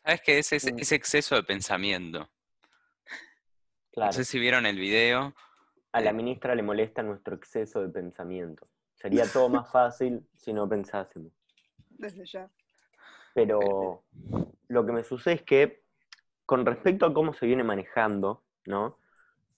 ¿Sabes 0.04 0.22
qué 0.22 0.40
es 0.40 0.54
ese, 0.54 0.96
exceso 0.96 1.36
de 1.36 1.44
pensamiento? 1.44 2.30
No 3.96 4.14
sé 4.14 4.24
si 4.24 4.40
vieron 4.40 4.66
el 4.66 4.78
video. 4.78 5.36
A 5.92 6.00
la 6.00 6.12
eh, 6.12 6.14
ministra 6.14 6.54
le 6.54 6.62
molesta 6.62 7.02
nuestro 7.02 7.36
exceso 7.36 7.82
de 7.82 7.90
pensamiento. 7.90 8.70
Sería 8.94 9.26
todo 9.26 9.50
más 9.50 9.70
fácil 9.72 10.26
si 10.38 10.54
no 10.54 10.70
pensásemos. 10.70 11.34
Desde 11.90 12.26
ya. 12.26 12.50
Pero 13.34 14.06
lo 14.68 14.86
que 14.86 14.92
me 14.92 15.04
sucede 15.04 15.34
es 15.36 15.42
que 15.42 15.89
con 16.50 16.66
respecto 16.66 17.06
a 17.06 17.14
cómo 17.14 17.32
se 17.36 17.46
viene 17.46 17.64
manejando, 17.64 18.42
¿no? 18.66 18.98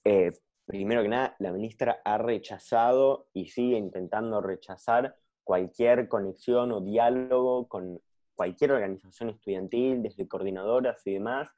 Eh, 0.03 0.33
primero 0.65 1.01
que 1.01 1.07
nada, 1.07 1.37
la 1.39 1.53
ministra 1.53 2.01
ha 2.03 2.17
rechazado 2.17 3.29
y 3.31 3.47
sigue 3.47 3.77
intentando 3.77 4.41
rechazar 4.41 5.15
cualquier 5.45 6.09
conexión 6.09 6.73
o 6.73 6.81
diálogo 6.81 7.69
con 7.69 8.01
cualquier 8.35 8.73
organización 8.73 9.29
estudiantil, 9.29 10.03
desde 10.03 10.27
coordinadoras 10.27 11.01
y 11.07 11.13
demás, 11.13 11.49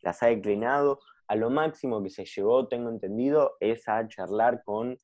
las 0.00 0.24
ha 0.24 0.26
declinado. 0.26 0.98
A 1.28 1.36
lo 1.36 1.50
máximo 1.50 2.02
que 2.02 2.10
se 2.10 2.24
llevó, 2.24 2.66
tengo 2.66 2.90
entendido, 2.90 3.58
es 3.60 3.88
a 3.88 4.08
charlar 4.08 4.64
con 4.64 4.98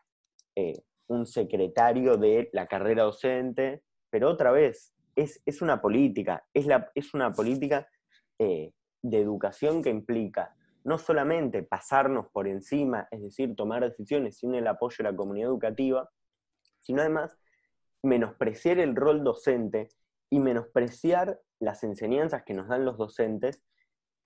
eh, 0.57 0.83
un 1.07 1.27
secretario 1.27 2.17
de 2.17 2.51
la 2.53 2.67
carrera 2.67 3.05
docente, 3.05 3.85
pero 4.11 4.31
otra 4.31 4.51
vez, 4.51 4.97
es, 5.15 5.63
una 5.63 5.81
política, 5.81 6.45
es, 6.53 6.67
la, 6.67 6.91
es 6.97 7.15
una 7.15 7.33
política 7.33 7.87
eh, 8.37 8.73
de 9.11 9.21
educación 9.21 9.83
que 9.83 9.91
implica 9.91 10.55
no 10.85 10.99
solamente 10.99 11.63
pasarnos 11.65 12.29
por 12.29 12.47
encima, 12.47 13.09
es 13.11 13.21
decir, 13.21 13.57
tomar 13.57 13.83
decisiones 13.83 14.39
sin 14.39 14.55
el 14.55 14.69
apoyo 14.69 14.97
de 14.99 15.11
la 15.11 15.17
comunidad 15.17 15.49
educativa, 15.49 16.09
sino 16.81 17.01
además 17.01 17.37
menospreciar 18.05 18.79
el 18.79 18.95
rol 18.95 19.25
docente 19.25 19.89
y 20.31 20.39
menospreciar 20.39 21.41
las 21.59 21.83
enseñanzas 21.83 22.45
que 22.45 22.55
nos 22.55 22.69
dan 22.69 22.85
los 22.85 22.99
docentes 22.99 23.65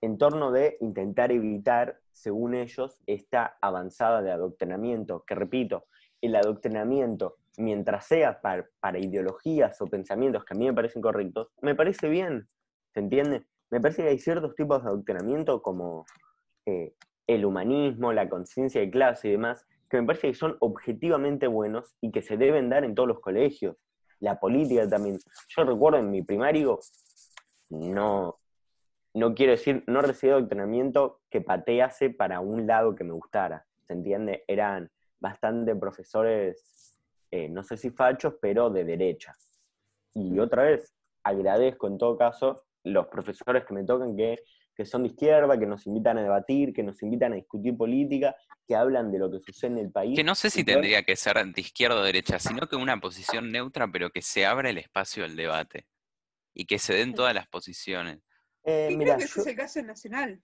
en 0.02 0.18
torno 0.18 0.50
de 0.50 0.76
intentar 0.80 1.32
evitar, 1.32 2.00
según 2.12 2.54
ellos, 2.54 3.00
esta 3.06 3.56
avanzada 3.60 4.22
de 4.22 4.30
adoctrinamiento, 4.30 5.24
que 5.26 5.34
repito, 5.34 5.86
el 6.20 6.36
adoctrinamiento, 6.36 7.38
mientras 7.56 8.06
sea 8.06 8.40
para, 8.40 8.66
para 8.80 8.98
ideologías 8.98 9.80
o 9.80 9.86
pensamientos 9.86 10.44
que 10.44 10.54
a 10.54 10.58
mí 10.58 10.66
me 10.66 10.74
parecen 10.74 11.02
correctos, 11.02 11.48
me 11.62 11.74
parece 11.74 12.08
bien, 12.08 12.48
¿se 12.92 13.00
entiende? 13.00 13.46
Me 13.70 13.80
parece 13.80 14.02
que 14.02 14.08
hay 14.08 14.18
ciertos 14.18 14.54
tipos 14.54 14.82
de 14.82 14.88
adoctrinamiento 14.88 15.62
como 15.62 16.04
eh, 16.66 16.94
el 17.26 17.44
humanismo, 17.44 18.12
la 18.12 18.28
conciencia 18.28 18.80
de 18.80 18.90
clase 18.90 19.28
y 19.28 19.32
demás, 19.32 19.66
que 19.88 20.00
me 20.00 20.06
parece 20.06 20.28
que 20.28 20.34
son 20.34 20.56
objetivamente 20.60 21.46
buenos 21.46 21.96
y 22.00 22.10
que 22.10 22.22
se 22.22 22.36
deben 22.36 22.68
dar 22.68 22.84
en 22.84 22.94
todos 22.94 23.08
los 23.08 23.20
colegios. 23.20 23.76
La 24.18 24.38
política 24.38 24.88
también. 24.88 25.18
Yo 25.48 25.64
recuerdo 25.64 25.98
en 25.98 26.10
mi 26.10 26.22
primario, 26.22 26.80
no, 27.70 28.38
no 29.14 29.34
quiero 29.34 29.52
decir, 29.52 29.84
no 29.86 30.02
recibí 30.02 30.32
adoctrinamiento 30.32 31.20
que 31.30 31.40
patease 31.40 32.10
para 32.10 32.40
un 32.40 32.66
lado 32.66 32.94
que 32.94 33.04
me 33.04 33.12
gustara. 33.12 33.66
¿Se 33.86 33.92
entiende? 33.92 34.44
Eran 34.46 34.90
bastante 35.20 35.74
profesores, 35.76 36.96
eh, 37.30 37.48
no 37.48 37.62
sé 37.62 37.76
si 37.76 37.90
fachos, 37.90 38.34
pero 38.40 38.70
de 38.70 38.84
derecha. 38.84 39.34
Y 40.14 40.38
otra 40.38 40.64
vez, 40.64 40.94
agradezco 41.22 41.86
en 41.86 41.98
todo 41.98 42.16
caso 42.16 42.64
los 42.84 43.06
profesores 43.08 43.64
que 43.64 43.74
me 43.74 43.84
tocan 43.84 44.16
que, 44.16 44.38
son 44.84 45.02
de 45.02 45.08
izquierda, 45.08 45.58
que 45.58 45.66
nos 45.66 45.86
invitan 45.86 46.16
a 46.16 46.22
debatir, 46.22 46.72
que 46.72 46.82
nos 46.82 47.02
invitan 47.02 47.32
a 47.32 47.36
discutir 47.36 47.76
política, 47.76 48.34
que 48.66 48.74
hablan 48.74 49.12
de 49.12 49.18
lo 49.18 49.30
que 49.30 49.38
sucede 49.40 49.72
en 49.72 49.78
el 49.78 49.90
país. 49.90 50.16
Que 50.16 50.24
no 50.24 50.34
sé 50.34 50.48
si 50.48 50.64
tendría 50.64 51.02
que 51.02 51.16
ser 51.16 51.36
de 51.44 51.60
izquierda 51.60 51.96
o 51.96 52.02
derecha, 52.02 52.38
sino 52.38 52.66
que 52.66 52.76
una 52.76 52.98
posición 52.98 53.50
neutra, 53.50 53.88
pero 53.92 54.08
que 54.08 54.22
se 54.22 54.46
abra 54.46 54.70
el 54.70 54.78
espacio 54.78 55.24
del 55.24 55.36
debate 55.36 55.86
y 56.54 56.64
que 56.64 56.78
se 56.78 56.94
den 56.94 57.12
todas 57.12 57.34
las 57.34 57.46
posiciones. 57.46 58.20
Eh, 58.64 58.94
creo 58.98 59.18
que 59.18 59.24
ese 59.24 59.40
es 59.40 59.46
el 59.46 59.56
caso 59.56 59.82
nacional, 59.82 60.42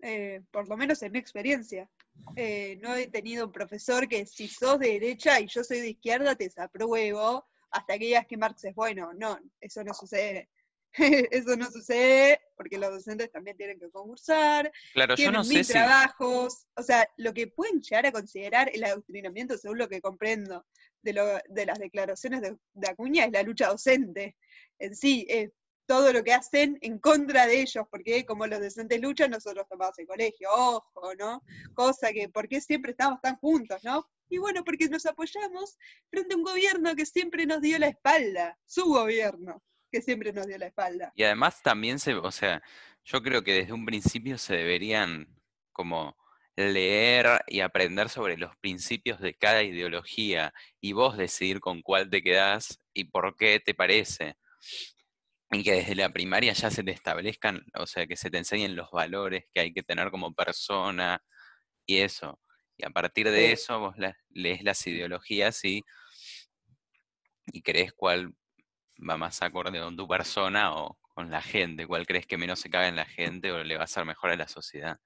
eh, 0.00 0.42
por 0.50 0.68
lo 0.68 0.76
menos 0.76 1.02
en 1.02 1.12
mi 1.12 1.18
experiencia. 1.18 1.88
Eh, 2.36 2.78
no 2.82 2.94
he 2.94 3.08
tenido 3.08 3.46
un 3.46 3.52
profesor 3.52 4.06
que 4.08 4.26
si 4.26 4.48
sos 4.48 4.78
de 4.78 4.98
derecha 5.00 5.40
y 5.40 5.46
yo 5.46 5.64
soy 5.64 5.80
de 5.80 5.90
izquierda 5.90 6.34
te 6.34 6.44
desapruebo 6.44 7.46
hasta 7.70 7.98
que 7.98 8.04
digas 8.04 8.26
que 8.26 8.36
Marx 8.36 8.64
es 8.64 8.74
bueno. 8.74 9.12
No, 9.14 9.38
eso 9.60 9.82
no 9.82 9.94
sucede. 9.94 10.50
Eso 11.30 11.56
no 11.56 11.70
sucede 11.70 12.40
porque 12.56 12.78
los 12.78 12.90
docentes 12.90 13.30
también 13.30 13.56
tienen 13.56 13.78
que 13.78 13.90
concursar, 13.90 14.70
claro, 14.92 15.14
tienen 15.14 15.34
yo 15.34 15.38
no 15.38 15.48
mil 15.48 15.64
sé 15.64 15.72
trabajos, 15.72 16.66
o 16.76 16.82
sea, 16.82 17.08
lo 17.16 17.32
que 17.32 17.48
pueden 17.48 17.80
llegar 17.80 18.06
a 18.06 18.12
considerar 18.12 18.70
el 18.72 18.84
adoctrinamiento, 18.84 19.56
según 19.56 19.78
lo 19.78 19.88
que 19.88 20.00
comprendo 20.00 20.64
de, 21.02 21.12
lo, 21.12 21.26
de 21.48 21.66
las 21.66 21.78
declaraciones 21.78 22.42
de, 22.42 22.88
Acuña, 22.88 23.24
es 23.24 23.32
la 23.32 23.42
lucha 23.42 23.68
docente 23.68 24.36
en 24.78 24.94
sí, 24.94 25.26
es 25.28 25.50
todo 25.86 26.12
lo 26.12 26.22
que 26.22 26.32
hacen 26.32 26.78
en 26.80 26.98
contra 26.98 27.46
de 27.46 27.62
ellos, 27.62 27.84
porque 27.90 28.24
como 28.24 28.46
los 28.46 28.60
docentes 28.60 29.00
luchan, 29.00 29.30
nosotros 29.30 29.66
tomamos 29.68 29.98
el 29.98 30.06
colegio, 30.06 30.48
ojo, 30.52 31.14
¿no? 31.18 31.42
Cosa 31.74 32.12
que, 32.12 32.28
¿por 32.28 32.48
qué 32.48 32.60
siempre 32.60 32.92
estamos 32.92 33.20
tan 33.20 33.36
juntos, 33.36 33.82
no? 33.82 34.08
Y 34.28 34.38
bueno, 34.38 34.62
porque 34.64 34.88
nos 34.88 35.04
apoyamos 35.04 35.76
frente 36.10 36.34
a 36.34 36.36
un 36.36 36.44
gobierno 36.44 36.94
que 36.94 37.04
siempre 37.04 37.44
nos 37.44 37.60
dio 37.60 37.78
la 37.78 37.88
espalda, 37.88 38.56
su 38.64 38.84
gobierno 38.84 39.62
que 39.92 40.00
siempre 40.02 40.32
nos 40.32 40.46
dio 40.46 40.58
la 40.58 40.66
espalda. 40.66 41.12
Y 41.14 41.22
además 41.22 41.62
también 41.62 41.98
se, 41.98 42.14
o 42.14 42.30
sea, 42.32 42.62
yo 43.04 43.22
creo 43.22 43.44
que 43.44 43.52
desde 43.52 43.72
un 43.74 43.84
principio 43.84 44.38
se 44.38 44.56
deberían 44.56 45.28
como 45.72 46.16
leer 46.56 47.42
y 47.46 47.60
aprender 47.60 48.08
sobre 48.08 48.36
los 48.36 48.56
principios 48.56 49.20
de 49.20 49.34
cada 49.34 49.62
ideología 49.62 50.52
y 50.80 50.92
vos 50.92 51.16
decidir 51.16 51.60
con 51.60 51.82
cuál 51.82 52.10
te 52.10 52.22
quedás 52.22 52.80
y 52.92 53.04
por 53.04 53.36
qué 53.36 53.60
te 53.60 53.74
parece. 53.74 54.36
Y 55.50 55.62
que 55.62 55.72
desde 55.72 55.94
la 55.94 56.08
primaria 56.08 56.54
ya 56.54 56.70
se 56.70 56.82
te 56.82 56.92
establezcan, 56.92 57.62
o 57.74 57.86
sea, 57.86 58.06
que 58.06 58.16
se 58.16 58.30
te 58.30 58.38
enseñen 58.38 58.74
los 58.74 58.90
valores 58.90 59.44
que 59.52 59.60
hay 59.60 59.72
que 59.72 59.82
tener 59.82 60.10
como 60.10 60.34
persona 60.34 61.22
y 61.84 61.98
eso. 61.98 62.40
Y 62.78 62.86
a 62.86 62.90
partir 62.90 63.30
de 63.30 63.52
eso 63.52 63.78
vos 63.78 63.96
lees 64.30 64.62
las 64.62 64.86
ideologías 64.86 65.62
y, 65.64 65.84
y 67.52 67.60
crees 67.60 67.92
cuál 67.92 68.34
va 68.98 69.16
más 69.16 69.42
acorde 69.42 69.80
con 69.80 69.96
tu 69.96 70.06
persona 70.06 70.74
o 70.74 70.98
con 71.14 71.30
la 71.30 71.42
gente? 71.42 71.86
¿Cuál 71.86 72.06
crees 72.06 72.26
que 72.26 72.38
menos 72.38 72.60
se 72.60 72.70
caga 72.70 72.88
en 72.88 72.96
la 72.96 73.04
gente 73.04 73.52
o 73.52 73.62
le 73.62 73.76
va 73.76 73.84
a 73.84 73.88
ser 73.88 74.04
mejor 74.04 74.30
a 74.30 74.36
la 74.36 74.48
sociedad? 74.48 74.98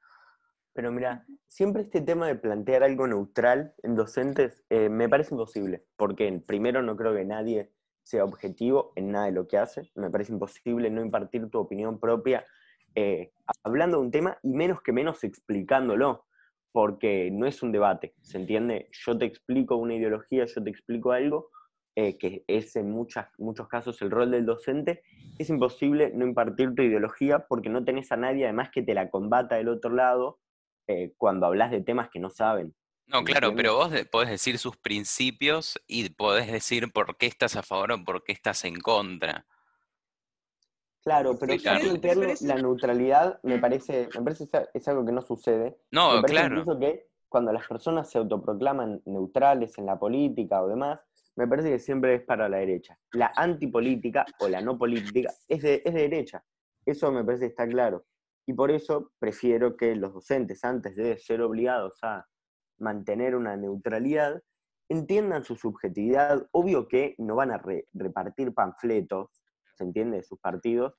Pero 0.72 0.92
mira, 0.92 1.24
siempre 1.48 1.82
este 1.82 2.02
tema 2.02 2.26
de 2.26 2.34
plantear 2.34 2.82
algo 2.82 3.06
neutral 3.06 3.74
en 3.82 3.96
docentes 3.96 4.62
eh, 4.68 4.90
me 4.90 5.08
parece 5.08 5.34
imposible, 5.34 5.84
porque 5.96 6.30
primero 6.46 6.82
no 6.82 6.96
creo 6.96 7.14
que 7.14 7.24
nadie 7.24 7.72
sea 8.02 8.24
objetivo 8.24 8.92
en 8.94 9.10
nada 9.10 9.26
de 9.26 9.32
lo 9.32 9.48
que 9.48 9.58
hace, 9.58 9.90
me 9.94 10.10
parece 10.10 10.32
imposible 10.32 10.90
no 10.90 11.02
impartir 11.02 11.48
tu 11.50 11.58
opinión 11.58 11.98
propia 11.98 12.46
eh, 12.94 13.30
hablando 13.62 13.98
de 13.98 14.04
un 14.04 14.10
tema 14.10 14.38
y 14.42 14.48
menos 14.48 14.80
que 14.82 14.90
menos 14.90 15.22
explicándolo, 15.22 16.24
porque 16.72 17.30
no 17.30 17.46
es 17.46 17.62
un 17.62 17.70
debate, 17.70 18.14
¿se 18.22 18.38
entiende? 18.38 18.88
Yo 18.92 19.16
te 19.16 19.26
explico 19.26 19.76
una 19.76 19.94
ideología, 19.94 20.46
yo 20.46 20.62
te 20.62 20.70
explico 20.70 21.12
algo, 21.12 21.50
eh, 21.98 22.18
que 22.18 22.44
es 22.46 22.76
en 22.76 22.90
muchas, 22.90 23.28
muchos 23.38 23.68
casos 23.68 24.02
el 24.02 24.10
rol 24.10 24.30
del 24.30 24.44
docente, 24.44 25.02
es 25.38 25.48
imposible 25.48 26.12
no 26.14 26.26
impartir 26.26 26.74
tu 26.74 26.82
ideología 26.82 27.46
porque 27.48 27.70
no 27.70 27.84
tenés 27.84 28.12
a 28.12 28.18
nadie 28.18 28.44
además 28.44 28.68
que 28.70 28.82
te 28.82 28.92
la 28.92 29.08
combata 29.08 29.56
del 29.56 29.68
otro 29.68 29.90
lado 29.90 30.38
eh, 30.88 31.14
cuando 31.16 31.46
hablas 31.46 31.70
de 31.70 31.80
temas 31.80 32.10
que 32.10 32.20
no 32.20 32.28
saben. 32.28 32.74
No, 33.06 33.24
claro, 33.24 33.54
pero 33.54 33.76
vos 33.76 33.90
podés 34.10 34.28
decir 34.28 34.58
sus 34.58 34.76
principios 34.76 35.80
y 35.86 36.10
podés 36.10 36.52
decir 36.52 36.92
por 36.92 37.16
qué 37.16 37.26
estás 37.26 37.56
a 37.56 37.62
favor 37.62 37.92
o 37.92 38.04
por 38.04 38.24
qué 38.24 38.32
estás 38.32 38.66
en 38.66 38.78
contra. 38.78 39.46
Claro, 41.02 41.38
pero 41.38 41.54
la 42.42 42.56
neutralidad 42.56 43.40
me 43.42 43.58
parece, 43.58 44.10
me 44.14 44.22
parece 44.22 44.48
es 44.74 44.88
algo 44.88 45.06
que 45.06 45.12
no 45.12 45.22
sucede. 45.22 45.78
No, 45.92 46.16
me 46.16 46.20
parece 46.20 46.40
claro. 46.40 46.58
Incluso 46.58 46.78
que 46.78 47.08
cuando 47.28 47.52
las 47.54 47.66
personas 47.66 48.10
se 48.10 48.18
autoproclaman 48.18 49.00
neutrales 49.06 49.78
en 49.78 49.86
la 49.86 49.98
política 49.98 50.62
o 50.62 50.68
demás, 50.68 51.00
me 51.36 51.46
parece 51.46 51.70
que 51.70 51.78
siempre 51.78 52.14
es 52.14 52.22
para 52.22 52.48
la 52.48 52.58
derecha. 52.58 52.98
La 53.12 53.32
antipolítica 53.36 54.24
o 54.40 54.48
la 54.48 54.60
no 54.60 54.78
política 54.78 55.30
es 55.48 55.62
de, 55.62 55.82
es 55.84 55.94
de 55.94 56.00
derecha. 56.00 56.42
Eso 56.84 57.12
me 57.12 57.24
parece 57.24 57.44
que 57.44 57.50
está 57.50 57.68
claro. 57.68 58.06
Y 58.46 58.54
por 58.54 58.70
eso 58.70 59.12
prefiero 59.18 59.76
que 59.76 59.94
los 59.96 60.14
docentes, 60.14 60.64
antes 60.64 60.96
de 60.96 61.18
ser 61.18 61.42
obligados 61.42 61.98
a 62.02 62.26
mantener 62.78 63.36
una 63.36 63.56
neutralidad, 63.56 64.40
entiendan 64.88 65.44
su 65.44 65.56
subjetividad. 65.56 66.46
Obvio 66.52 66.88
que 66.88 67.14
no 67.18 67.34
van 67.34 67.50
a 67.50 67.62
repartir 67.92 68.54
panfletos, 68.54 69.42
¿se 69.74 69.84
entiende?, 69.84 70.18
de 70.18 70.22
sus 70.22 70.38
partidos, 70.38 70.94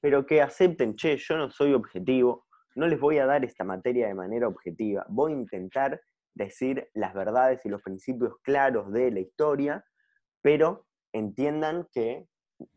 pero 0.00 0.26
que 0.26 0.42
acepten, 0.42 0.96
che, 0.96 1.16
yo 1.16 1.36
no 1.36 1.50
soy 1.50 1.74
objetivo, 1.74 2.46
no 2.74 2.86
les 2.86 2.98
voy 2.98 3.18
a 3.18 3.26
dar 3.26 3.44
esta 3.44 3.64
materia 3.64 4.08
de 4.08 4.14
manera 4.14 4.48
objetiva, 4.48 5.06
voy 5.08 5.32
a 5.32 5.36
intentar 5.36 6.00
decir 6.46 6.88
las 6.94 7.14
verdades 7.14 7.64
y 7.64 7.68
los 7.68 7.82
principios 7.82 8.34
claros 8.42 8.92
de 8.92 9.10
la 9.10 9.20
historia, 9.20 9.84
pero 10.42 10.86
entiendan 11.12 11.88
que 11.92 12.26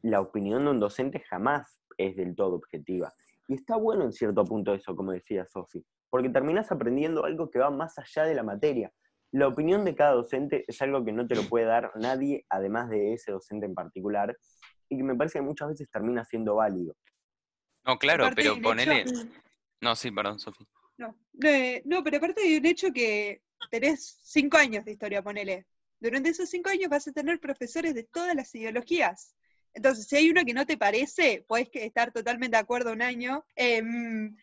la 0.01 0.21
opinión 0.21 0.63
de 0.65 0.71
un 0.71 0.79
docente 0.79 1.19
jamás 1.29 1.81
es 1.97 2.15
del 2.15 2.35
todo 2.35 2.55
objetiva. 2.55 3.13
Y 3.47 3.55
está 3.55 3.75
bueno 3.75 4.05
en 4.05 4.13
cierto 4.13 4.43
punto 4.45 4.73
eso, 4.73 4.95
como 4.95 5.11
decía 5.11 5.45
Sofi, 5.45 5.85
porque 6.09 6.29
terminas 6.29 6.71
aprendiendo 6.71 7.25
algo 7.25 7.49
que 7.49 7.59
va 7.59 7.69
más 7.69 7.97
allá 7.99 8.23
de 8.23 8.33
la 8.33 8.43
materia. 8.43 8.91
La 9.31 9.47
opinión 9.47 9.83
de 9.85 9.93
cada 9.93 10.13
docente 10.13 10.63
es 10.67 10.81
algo 10.81 11.03
que 11.03 11.11
no 11.11 11.27
te 11.27 11.35
lo 11.35 11.43
puede 11.43 11.65
dar 11.65 11.91
nadie, 11.95 12.45
además 12.49 12.89
de 12.89 13.13
ese 13.13 13.31
docente 13.31 13.65
en 13.65 13.75
particular, 13.75 14.35
y 14.87 14.97
que 14.97 15.03
me 15.03 15.15
parece 15.15 15.39
que 15.39 15.43
muchas 15.45 15.67
veces 15.69 15.89
termina 15.91 16.23
siendo 16.25 16.55
válido. 16.55 16.95
No, 17.85 17.97
claro, 17.99 18.23
Aparte, 18.25 18.41
pero 18.43 18.55
el 18.55 18.61
ponele. 18.61 19.01
hecho- 19.01 19.13
No, 19.81 19.95
sí, 19.95 20.11
perdón, 20.11 20.39
Sofía. 20.39 20.65
No, 20.97 21.15
eh, 21.43 21.81
no, 21.85 22.03
pero 22.03 22.17
aparte 22.17 22.41
hay 22.41 22.57
un 22.57 22.65
hecho 22.65 22.91
que 22.91 23.41
tenés 23.69 24.19
cinco 24.23 24.57
años 24.57 24.85
de 24.85 24.91
historia, 24.91 25.21
ponele. 25.21 25.65
Durante 25.99 26.29
esos 26.29 26.49
cinco 26.49 26.69
años 26.69 26.89
vas 26.89 27.07
a 27.07 27.11
tener 27.11 27.39
profesores 27.39 27.93
de 27.93 28.03
todas 28.03 28.35
las 28.35 28.53
ideologías. 28.55 29.35
Entonces, 29.73 30.07
si 30.07 30.15
hay 30.15 30.29
uno 30.29 30.43
que 30.45 30.53
no 30.53 30.65
te 30.65 30.77
parece, 30.77 31.45
que 31.71 31.85
estar 31.85 32.11
totalmente 32.11 32.55
de 32.55 32.61
acuerdo 32.61 32.91
un 32.91 33.01
año, 33.01 33.45
em, 33.55 34.35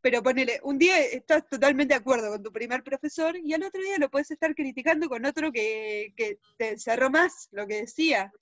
pero 0.00 0.22
ponele, 0.22 0.60
un 0.62 0.78
día 0.78 0.98
estás 1.00 1.46
totalmente 1.48 1.94
de 1.94 2.00
acuerdo 2.00 2.30
con 2.30 2.42
tu 2.42 2.52
primer 2.52 2.82
profesor 2.82 3.36
y 3.36 3.52
al 3.52 3.62
otro 3.62 3.82
día 3.82 3.98
lo 3.98 4.10
puedes 4.10 4.30
estar 4.30 4.54
criticando 4.54 5.08
con 5.08 5.24
otro 5.26 5.52
que, 5.52 6.12
que 6.16 6.38
te 6.56 6.78
cerró 6.78 7.10
más 7.10 7.48
lo 7.52 7.66
que 7.66 7.80
decía. 7.82 8.32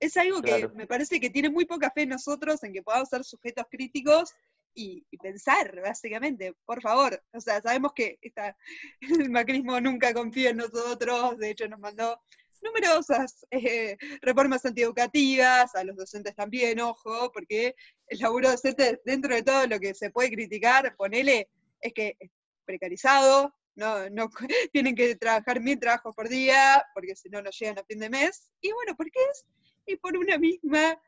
Es 0.00 0.16
algo 0.16 0.42
Claro. 0.42 0.70
que 0.70 0.76
me 0.76 0.86
parece 0.86 1.20
que 1.20 1.30
tiene 1.30 1.50
muy 1.50 1.66
poca 1.66 1.90
fe 1.90 2.02
en 2.02 2.10
nosotros 2.10 2.62
en 2.64 2.72
que 2.72 2.82
podamos 2.82 3.08
ser 3.08 3.24
sujetos 3.24 3.66
críticos 3.70 4.32
y, 4.74 5.04
pensar, 5.18 5.80
básicamente, 5.80 6.54
por 6.64 6.82
favor. 6.82 7.22
O 7.32 7.40
sea, 7.40 7.60
sabemos 7.62 7.92
que 7.94 8.18
esta- 8.20 8.56
el 9.28 9.30
macrismo 9.30 9.80
nunca 9.80 10.12
confía 10.12 10.50
en 10.50 10.58
nosotros, 10.58 11.38
de 11.38 11.50
hecho 11.50 11.68
nos 11.68 11.80
mandó 11.80 12.20
numerosas 12.62 13.46
eh, 13.50 13.96
reformas 14.22 14.64
antieducativas, 14.64 15.74
a 15.74 15.84
los 15.84 15.96
docentes 15.96 16.34
también, 16.34 16.80
ojo, 16.80 17.30
porque 17.32 17.74
el 18.08 18.18
laburo 18.18 18.50
docente, 18.50 19.00
dentro 19.04 19.34
de 19.34 19.42
todo 19.42 19.66
lo 19.66 19.78
que 19.78 19.94
se 19.94 20.10
puede 20.10 20.30
criticar, 20.30 20.96
ponele, 20.96 21.48
es 21.80 21.92
que 21.92 22.16
es 22.18 22.30
precarizado, 22.64 23.54
no, 23.76 24.08
no 24.10 24.30
tienen 24.72 24.94
que 24.94 25.16
trabajar 25.16 25.60
mil 25.60 25.78
trabajos 25.78 26.14
por 26.14 26.28
día, 26.28 26.84
porque 26.94 27.14
si 27.16 27.28
no, 27.28 27.42
no 27.42 27.50
llegan 27.50 27.78
a 27.78 27.84
fin 27.84 27.98
de 27.98 28.10
mes. 28.10 28.50
Y 28.60 28.72
bueno, 28.72 28.96
¿por 28.96 29.10
qué 29.10 29.20
es? 29.30 29.46
Y 29.86 29.96
por 29.96 30.16
una 30.16 30.38
misma 30.38 30.98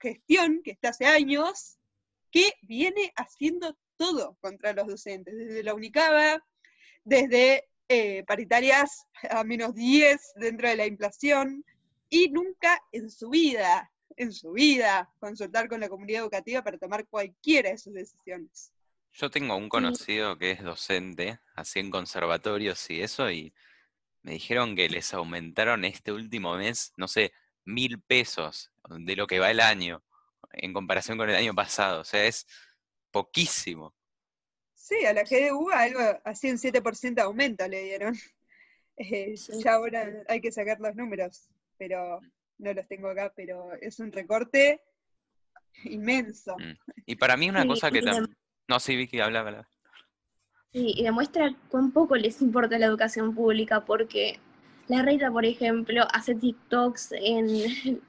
gestión 0.00 0.60
que 0.62 0.72
está 0.72 0.90
hace 0.90 1.06
años, 1.06 1.78
que 2.32 2.54
viene 2.62 3.12
haciendo 3.14 3.76
todo 3.96 4.36
contra 4.40 4.72
los 4.72 4.88
docentes, 4.88 5.36
desde 5.36 5.62
la 5.62 5.74
UNICABA, 5.74 6.44
desde 7.04 7.68
eh, 7.88 8.24
paritarias 8.24 9.06
a 9.30 9.44
menos 9.44 9.74
10 9.74 10.32
dentro 10.36 10.68
de 10.68 10.76
la 10.76 10.86
inflación, 10.86 11.64
y 12.08 12.30
nunca 12.30 12.82
en 12.90 13.10
su 13.10 13.30
vida, 13.30 13.92
en 14.16 14.32
su 14.32 14.52
vida, 14.52 15.10
consultar 15.20 15.68
con 15.68 15.80
la 15.80 15.88
comunidad 15.88 16.22
educativa 16.22 16.62
para 16.62 16.78
tomar 16.78 17.06
cualquiera 17.06 17.70
de 17.70 17.78
sus 17.78 17.94
decisiones. 17.94 18.72
Yo 19.12 19.30
tengo 19.30 19.56
un 19.56 19.68
conocido 19.68 20.38
que 20.38 20.52
es 20.52 20.62
docente, 20.62 21.38
así 21.54 21.80
en 21.80 21.90
conservatorios 21.90 22.90
y 22.90 23.02
eso, 23.02 23.30
y 23.30 23.52
me 24.22 24.32
dijeron 24.32 24.74
que 24.74 24.88
les 24.88 25.12
aumentaron 25.12 25.84
este 25.84 26.12
último 26.12 26.56
mes, 26.56 26.94
no 26.96 27.08
sé, 27.08 27.32
mil 27.64 28.00
pesos 28.00 28.72
de 28.88 29.16
lo 29.16 29.26
que 29.26 29.38
va 29.38 29.50
el 29.50 29.60
año 29.60 30.02
en 30.52 30.72
comparación 30.72 31.18
con 31.18 31.28
el 31.28 31.36
año 31.36 31.54
pasado. 31.54 32.00
O 32.00 32.04
sea, 32.04 32.24
es 32.24 32.46
poquísimo. 33.10 33.94
Sí, 34.74 35.04
a 35.06 35.12
la 35.12 35.22
GDU 35.22 35.70
algo 35.70 36.00
así 36.24 36.50
un 36.50 36.58
7% 36.58 37.14
de 37.14 37.22
aumento 37.22 37.66
le 37.68 37.82
dieron. 37.84 38.14
Eh, 38.98 39.34
Sí. 39.38 39.52
Ya 39.64 39.72
ahora 39.74 40.06
hay 40.28 40.42
que 40.42 40.52
sacar 40.52 40.78
los 40.78 40.94
números, 40.94 41.48
pero 41.78 42.20
no 42.58 42.74
los 42.74 42.86
tengo 42.86 43.08
acá, 43.08 43.32
pero 43.34 43.72
es 43.80 43.98
un 44.00 44.12
recorte 44.12 44.82
inmenso. 45.84 46.54
Mm. 46.58 46.74
Y 47.06 47.16
para 47.16 47.38
mí 47.38 47.48
una 47.48 47.62
Sí, 47.62 47.68
cosa 47.68 47.90
que 47.90 48.02
también... 48.02 48.36
No, 48.68 48.78
sí, 48.78 48.94
Vicky, 48.94 49.18
habla, 49.20 49.40
habla. 49.40 49.68
Sí, 50.72 50.92
y 50.94 51.04
demuestra 51.04 51.56
cuán 51.70 51.90
poco 51.90 52.16
les 52.16 52.42
importa 52.42 52.78
la 52.78 52.84
educación 52.86 53.34
pública, 53.34 53.82
porque 53.86 54.38
la 54.88 55.02
reina, 55.02 55.32
por 55.32 55.46
ejemplo, 55.46 56.06
hace 56.12 56.34
TikToks 56.34 57.12
en 57.12 58.02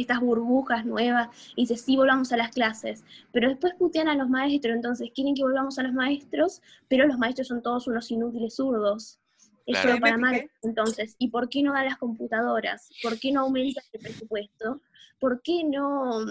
estas 0.00 0.20
burbujas 0.20 0.84
nuevas 0.84 1.28
y 1.56 1.62
dice, 1.62 1.76
sí, 1.76 1.96
volvamos 1.96 2.32
a 2.32 2.36
las 2.36 2.50
clases, 2.50 3.04
pero 3.32 3.48
después 3.48 3.74
putean 3.78 4.08
a 4.08 4.14
los 4.14 4.28
maestros, 4.28 4.74
entonces 4.74 5.10
quieren 5.14 5.34
que 5.34 5.42
volvamos 5.42 5.78
a 5.78 5.82
los 5.82 5.92
maestros, 5.92 6.62
pero 6.88 7.06
los 7.06 7.18
maestros 7.18 7.48
son 7.48 7.62
todos 7.62 7.86
unos 7.86 8.10
inútiles 8.10 8.56
zurdos. 8.56 9.18
Es 9.66 9.74
Claro. 9.74 9.88
solo 9.90 10.00
para 10.00 10.16
mal. 10.16 10.50
Entonces, 10.62 11.14
¿y 11.18 11.28
por 11.28 11.50
qué 11.50 11.62
no 11.62 11.74
dan 11.74 11.84
las 11.84 11.98
computadoras? 11.98 12.88
¿Por 13.02 13.20
qué 13.20 13.32
no 13.32 13.42
aumentan 13.42 13.84
el 13.92 14.00
presupuesto? 14.00 14.80
¿Por 15.20 15.42
qué 15.42 15.62
no... 15.64 16.24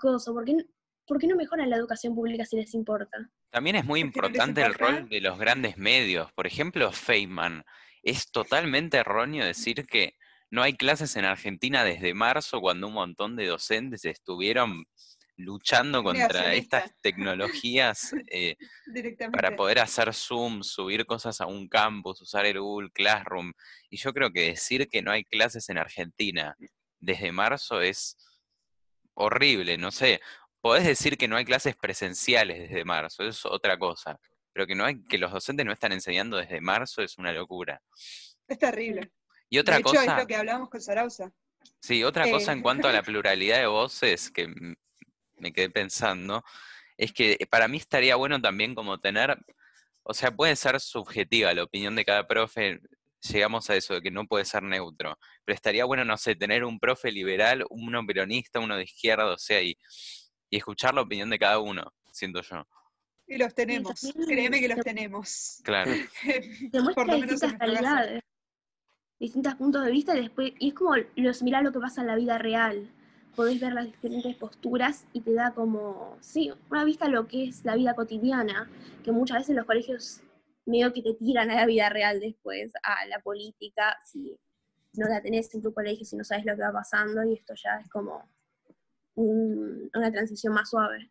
Cosa? 0.00 0.32
¿Por 0.32 0.44
qué, 0.44 0.64
¿Por 1.06 1.18
qué 1.18 1.26
no 1.26 1.36
mejoran 1.36 1.68
la 1.68 1.76
educación 1.76 2.14
pública 2.14 2.44
si 2.44 2.56
les 2.56 2.72
importa? 2.74 3.28
También 3.50 3.76
es 3.76 3.84
muy 3.84 4.00
importante 4.00 4.62
el 4.62 4.74
rol 4.74 5.08
de 5.08 5.20
los 5.20 5.38
grandes 5.38 5.76
medios. 5.76 6.30
Por 6.32 6.46
ejemplo, 6.46 6.90
Feynman. 6.92 7.64
Es 8.02 8.30
totalmente 8.30 8.98
erróneo 8.98 9.44
decir 9.44 9.86
que 9.86 10.14
no 10.50 10.62
hay 10.62 10.74
clases 10.74 11.16
en 11.16 11.24
Argentina 11.24 11.84
desde 11.84 12.14
marzo 12.14 12.60
cuando 12.60 12.88
un 12.88 12.94
montón 12.94 13.36
de 13.36 13.46
docentes 13.46 14.04
estuvieron 14.04 14.84
luchando 15.36 16.02
contra 16.04 16.54
estas 16.54 16.92
tecnologías 17.00 18.14
eh, 18.30 18.56
para 19.32 19.56
poder 19.56 19.80
hacer 19.80 20.12
Zoom, 20.14 20.62
subir 20.62 21.06
cosas 21.06 21.40
a 21.40 21.46
un 21.46 21.68
campus, 21.68 22.20
usar 22.22 22.46
el 22.46 22.60
Google 22.60 22.90
Classroom. 22.90 23.52
Y 23.90 23.96
yo 23.96 24.12
creo 24.12 24.32
que 24.32 24.48
decir 24.48 24.88
que 24.88 25.02
no 25.02 25.10
hay 25.10 25.24
clases 25.24 25.68
en 25.68 25.78
Argentina 25.78 26.56
desde 27.00 27.32
marzo 27.32 27.80
es 27.80 28.16
horrible, 29.14 29.76
no 29.78 29.90
sé. 29.90 30.20
Podés 30.60 30.84
decir 30.86 31.18
que 31.18 31.28
no 31.28 31.36
hay 31.36 31.44
clases 31.44 31.76
presenciales 31.76 32.58
desde 32.68 32.84
marzo, 32.84 33.22
eso 33.22 33.30
es 33.48 33.54
otra 33.54 33.78
cosa. 33.78 34.18
Pero 34.52 34.66
que 34.66 34.74
no 34.74 34.84
hay, 34.84 35.02
que 35.02 35.18
los 35.18 35.32
docentes 35.32 35.66
no 35.66 35.72
están 35.72 35.92
enseñando 35.92 36.36
desde 36.36 36.60
marzo 36.60 37.02
es 37.02 37.18
una 37.18 37.32
locura. 37.32 37.82
Es 38.46 38.58
terrible. 38.58 39.10
Y 39.54 39.58
otra 39.58 39.76
de 39.76 39.80
hecho, 39.82 39.92
es 39.94 40.00
cosa, 40.00 40.18
lo 40.18 40.26
que 40.26 40.36
hablábamos 40.36 40.68
con 40.70 40.80
Sarauza. 40.80 41.32
sí, 41.80 42.02
otra 42.02 42.28
cosa 42.30 42.52
eh, 42.52 42.54
en 42.56 42.62
cuanto 42.62 42.88
a 42.88 42.92
la 42.92 43.02
pluralidad 43.02 43.58
de 43.58 43.66
voces 43.66 44.30
que 44.30 44.48
me 45.36 45.52
quedé 45.52 45.70
pensando, 45.70 46.42
es 46.96 47.12
que 47.12 47.38
para 47.50 47.68
mí 47.68 47.78
estaría 47.78 48.16
bueno 48.16 48.40
también 48.40 48.74
como 48.74 48.98
tener, 48.98 49.36
o 50.02 50.14
sea, 50.14 50.30
puede 50.30 50.56
ser 50.56 50.80
subjetiva 50.80 51.52
la 51.54 51.64
opinión 51.64 51.94
de 51.94 52.04
cada 52.04 52.26
profe, 52.26 52.80
llegamos 53.32 53.70
a 53.70 53.76
eso 53.76 53.94
de 53.94 54.02
que 54.02 54.10
no 54.10 54.26
puede 54.26 54.44
ser 54.44 54.62
neutro, 54.62 55.18
pero 55.44 55.54
estaría 55.54 55.84
bueno, 55.84 56.04
no 56.04 56.16
sé, 56.16 56.34
tener 56.34 56.64
un 56.64 56.78
profe 56.80 57.10
liberal, 57.12 57.64
uno 57.70 58.04
peronista, 58.06 58.60
uno 58.60 58.76
de 58.76 58.84
izquierda, 58.84 59.26
o 59.26 59.38
sea, 59.38 59.62
y, 59.62 59.76
y 60.50 60.56
escuchar 60.56 60.94
la 60.94 61.02
opinión 61.02 61.30
de 61.30 61.38
cada 61.38 61.58
uno, 61.58 61.92
siento 62.12 62.42
yo. 62.42 62.66
Y 63.26 63.38
los 63.38 63.54
tenemos. 63.54 64.12
Créeme 64.26 64.60
que 64.60 64.68
los 64.68 64.76
te- 64.78 64.82
tenemos. 64.84 65.60
Claro. 65.64 65.92
Por 66.94 67.06
lo 67.06 67.18
menos 67.18 67.42
en 67.42 67.58
realidades, 67.58 68.22
distintos 69.18 69.54
puntos 69.54 69.84
de 69.84 69.90
vista 69.90 70.16
y 70.16 70.20
después, 70.22 70.52
y 70.58 70.68
es 70.68 70.74
como 70.74 70.94
lo 70.96 71.34
similar 71.34 71.60
a 71.60 71.64
lo 71.64 71.72
que 71.72 71.80
pasa 71.80 72.00
en 72.00 72.06
la 72.08 72.16
vida 72.16 72.38
real. 72.38 72.90
Podés 73.36 73.60
ver 73.60 73.72
las 73.72 73.86
diferentes 73.86 74.36
posturas 74.36 75.06
y 75.12 75.20
te 75.20 75.32
da 75.34 75.52
como, 75.52 76.16
sí, 76.20 76.52
una 76.70 76.84
vista 76.84 77.06
a 77.06 77.08
lo 77.08 77.26
que 77.26 77.44
es 77.44 77.64
la 77.64 77.74
vida 77.74 77.94
cotidiana, 77.94 78.70
que 79.02 79.10
muchas 79.12 79.38
veces 79.38 79.56
los 79.56 79.66
colegios 79.66 80.20
medio 80.66 80.92
que 80.92 81.02
te 81.02 81.14
tiran 81.14 81.50
a 81.50 81.56
la 81.56 81.66
vida 81.66 81.88
real 81.88 82.20
después, 82.20 82.72
a 82.82 83.06
la 83.06 83.18
política, 83.20 83.96
si 84.04 84.38
no 84.94 85.08
la 85.08 85.20
tenés 85.20 85.52
en 85.54 85.62
tu 85.62 85.74
colegio, 85.74 86.04
si 86.06 86.16
no 86.16 86.22
sabes 86.24 86.44
lo 86.44 86.54
que 86.54 86.62
va 86.62 86.72
pasando, 86.72 87.24
y 87.24 87.34
esto 87.34 87.54
ya 87.56 87.80
es 87.80 87.88
como 87.90 88.28
un- 89.16 89.90
una 89.94 90.12
transición 90.12 90.54
más 90.54 90.70
suave. 90.70 91.10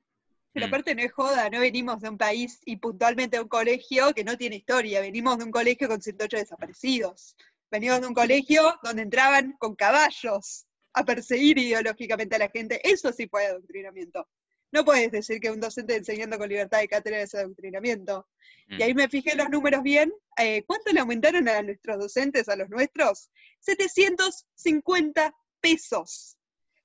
Pero 0.53 0.67
Mm. 0.67 0.69
aparte 0.69 0.95
no 0.95 1.01
es 1.01 1.11
joda, 1.11 1.49
no 1.49 1.59
venimos 1.59 1.99
de 2.01 2.09
un 2.09 2.17
país 2.17 2.61
y 2.65 2.77
puntualmente 2.77 3.37
de 3.37 3.43
un 3.43 3.49
colegio 3.49 4.13
que 4.13 4.23
no 4.23 4.37
tiene 4.37 4.57
historia, 4.57 5.01
venimos 5.01 5.37
de 5.37 5.43
un 5.43 5.51
colegio 5.51 5.87
con 5.87 6.01
108 6.01 6.37
desaparecidos. 6.37 7.35
Venimos 7.73 8.01
de 8.01 8.07
un 8.07 8.13
colegio 8.13 8.79
donde 8.83 9.01
entraban 9.01 9.55
con 9.57 9.73
caballos 9.73 10.67
a 10.93 11.03
perseguir 11.03 11.57
ideológicamente 11.57 12.35
a 12.35 12.37
la 12.37 12.49
gente. 12.49 12.79
Eso 12.87 13.11
sí 13.11 13.27
fue 13.27 13.47
adoctrinamiento. 13.47 14.29
No 14.71 14.85
puedes 14.85 15.11
decir 15.11 15.39
que 15.39 15.49
un 15.49 15.59
docente 15.59 15.95
enseñando 15.95 16.37
con 16.37 16.49
libertad 16.49 16.81
de 16.81 16.87
cátedra 16.87 17.23
es 17.23 17.33
adoctrinamiento. 17.33 18.27
Mm. 18.67 18.79
Y 18.79 18.83
ahí 18.83 18.93
me 18.93 19.09
fijé 19.09 19.35
los 19.35 19.49
números 19.49 19.81
bien. 19.81 20.13
Eh, 20.37 20.63
¿Cuánto 20.67 20.91
le 20.91 20.99
aumentaron 20.99 21.49
a 21.49 21.63
nuestros 21.63 21.97
docentes, 21.97 22.47
a 22.47 22.55
los 22.55 22.69
nuestros? 22.69 23.31
750 23.61 25.33
pesos. 25.59 26.37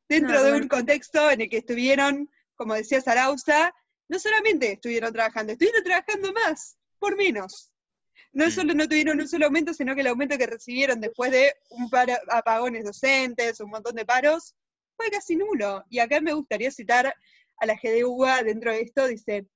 Dentro 0.08 0.36
No, 0.36 0.42
de 0.42 0.50
bueno. 0.52 0.62
un 0.62 0.68
contexto 0.68 1.30
en 1.30 1.42
el 1.42 1.50
que 1.50 1.58
estuvieron, 1.58 2.30
como 2.56 2.72
decía 2.72 3.02
Sarauza, 3.02 3.74
no 4.08 4.18
solamente 4.18 4.72
estuvieron 4.72 5.12
trabajando, 5.12 5.52
estuvieron 5.52 5.84
trabajando 5.84 6.32
más, 6.32 6.78
por 6.98 7.14
menos. 7.14 7.70
No 8.38 8.52
solo 8.52 8.72
no 8.72 8.88
tuvieron 8.88 9.20
un 9.20 9.26
solo 9.26 9.46
aumento, 9.46 9.74
sino 9.74 9.96
que 9.96 10.02
el 10.02 10.06
aumento 10.06 10.38
que 10.38 10.46
recibieron 10.46 11.00
después 11.00 11.32
de 11.32 11.52
un 11.70 11.90
par 11.90 12.06
de 12.06 12.16
apagones 12.28 12.84
docentes, 12.84 13.58
un 13.58 13.68
montón 13.68 13.96
de 13.96 14.06
paros, 14.06 14.54
fue 14.96 15.10
casi 15.10 15.34
nulo. 15.34 15.84
Y 15.90 15.98
acá 15.98 16.20
me 16.20 16.32
gustaría 16.32 16.70
citar 16.70 17.12
a 17.56 17.66
la 17.66 17.74
GDUA 17.74 18.44
dentro 18.44 18.70
de 18.70 18.82
esto, 18.82 19.08
dice, 19.08 19.48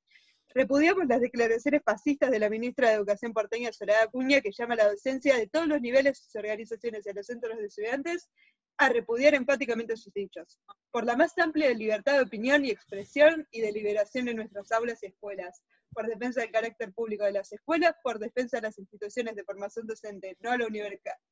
repudiamos 0.48 1.06
las 1.06 1.20
declaraciones 1.20 1.80
fascistas 1.84 2.32
de 2.32 2.40
la 2.40 2.50
ministra 2.50 2.88
de 2.88 2.94
Educación 2.96 3.32
porteña 3.32 3.72
Soraya 3.72 4.02
Acuña, 4.02 4.40
que 4.40 4.50
llama 4.50 4.74
a 4.74 4.78
la 4.78 4.88
docencia 4.88 5.36
de 5.36 5.46
todos 5.46 5.68
los 5.68 5.80
niveles 5.80 6.28
y 6.34 6.38
organizaciones 6.38 7.04
de 7.04 7.14
los 7.14 7.24
centros 7.24 7.56
de 7.56 7.66
estudiantes 7.66 8.30
a 8.78 8.88
repudiar 8.88 9.34
enfáticamente 9.34 9.96
sus 9.96 10.12
dichos, 10.12 10.58
por 10.90 11.04
la 11.04 11.16
más 11.16 11.38
amplia 11.38 11.70
libertad 11.70 12.14
de 12.14 12.22
opinión 12.22 12.64
y 12.64 12.70
expresión 12.70 13.46
y 13.52 13.60
de 13.60 13.70
liberación 13.70 14.26
en 14.26 14.38
nuestras 14.38 14.72
aulas 14.72 15.00
y 15.04 15.06
escuelas, 15.06 15.62
por 15.92 16.06
defensa 16.06 16.40
del 16.40 16.50
carácter 16.50 16.92
público 16.92 17.24
de 17.24 17.32
las 17.32 17.52
escuelas, 17.52 17.94
por 18.02 18.18
defensa 18.18 18.58
de 18.58 18.62
las 18.62 18.78
instituciones 18.78 19.36
de 19.36 19.44
formación 19.44 19.86
docente, 19.86 20.36
no 20.40 20.50
a 20.50 20.58
la, 20.58 20.66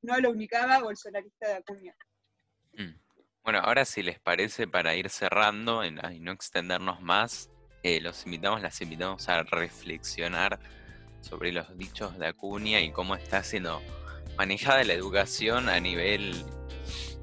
no 0.03 0.15
a 0.15 0.21
la 0.21 0.29
unicaba 0.29 0.81
bolsonarista 0.81 1.49
de 1.49 1.55
Acuña. 1.55 1.95
Mm. 2.73 2.95
Bueno, 3.43 3.61
ahora 3.61 3.85
si 3.85 4.03
les 4.03 4.21
parece, 4.21 4.69
para 4.69 4.95
ir 4.95 5.09
cerrando 5.09 5.85
y 5.85 5.91
no 6.21 6.33
extendernos 6.33 7.01
más, 7.01 7.51
eh, 7.83 8.01
los 8.01 8.27
invitamos, 8.27 8.61
las 8.61 8.81
invitamos 8.83 9.29
a 9.29 9.43
reflexionar 9.43 10.61
sobre 11.23 11.53
los 11.53 11.77
dichos 11.79 12.19
de 12.19 12.27
Acuña 12.27 12.81
y 12.81 12.93
cómo 12.93 13.15
está 13.15 13.43
siendo 13.43 13.83
manejada 14.37 14.85
la 14.85 14.93
educación 14.93 15.69
a 15.69 15.81
nivel 15.81 16.45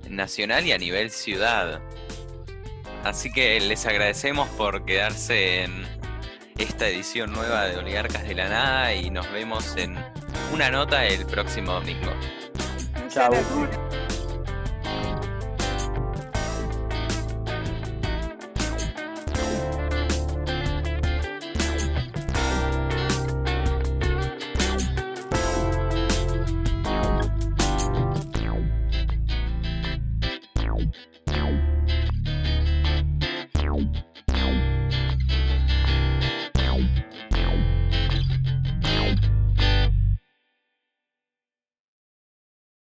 nacional 0.09 0.65
y 0.65 0.71
a 0.71 0.77
nivel 0.77 1.11
ciudad. 1.11 1.81
Así 3.03 3.31
que 3.31 3.59
les 3.59 3.85
agradecemos 3.85 4.49
por 4.49 4.85
quedarse 4.85 5.63
en 5.63 5.96
esta 6.57 6.87
edición 6.87 7.31
nueva 7.31 7.65
de 7.65 7.77
Oligarcas 7.77 8.23
de 8.23 8.35
la 8.35 8.49
Nada 8.49 8.93
y 8.93 9.09
nos 9.09 9.31
vemos 9.31 9.75
en 9.77 9.97
una 10.53 10.69
nota 10.69 11.05
el 11.05 11.25
próximo 11.25 11.73
domingo. 11.73 12.11
Chao. 13.09 13.31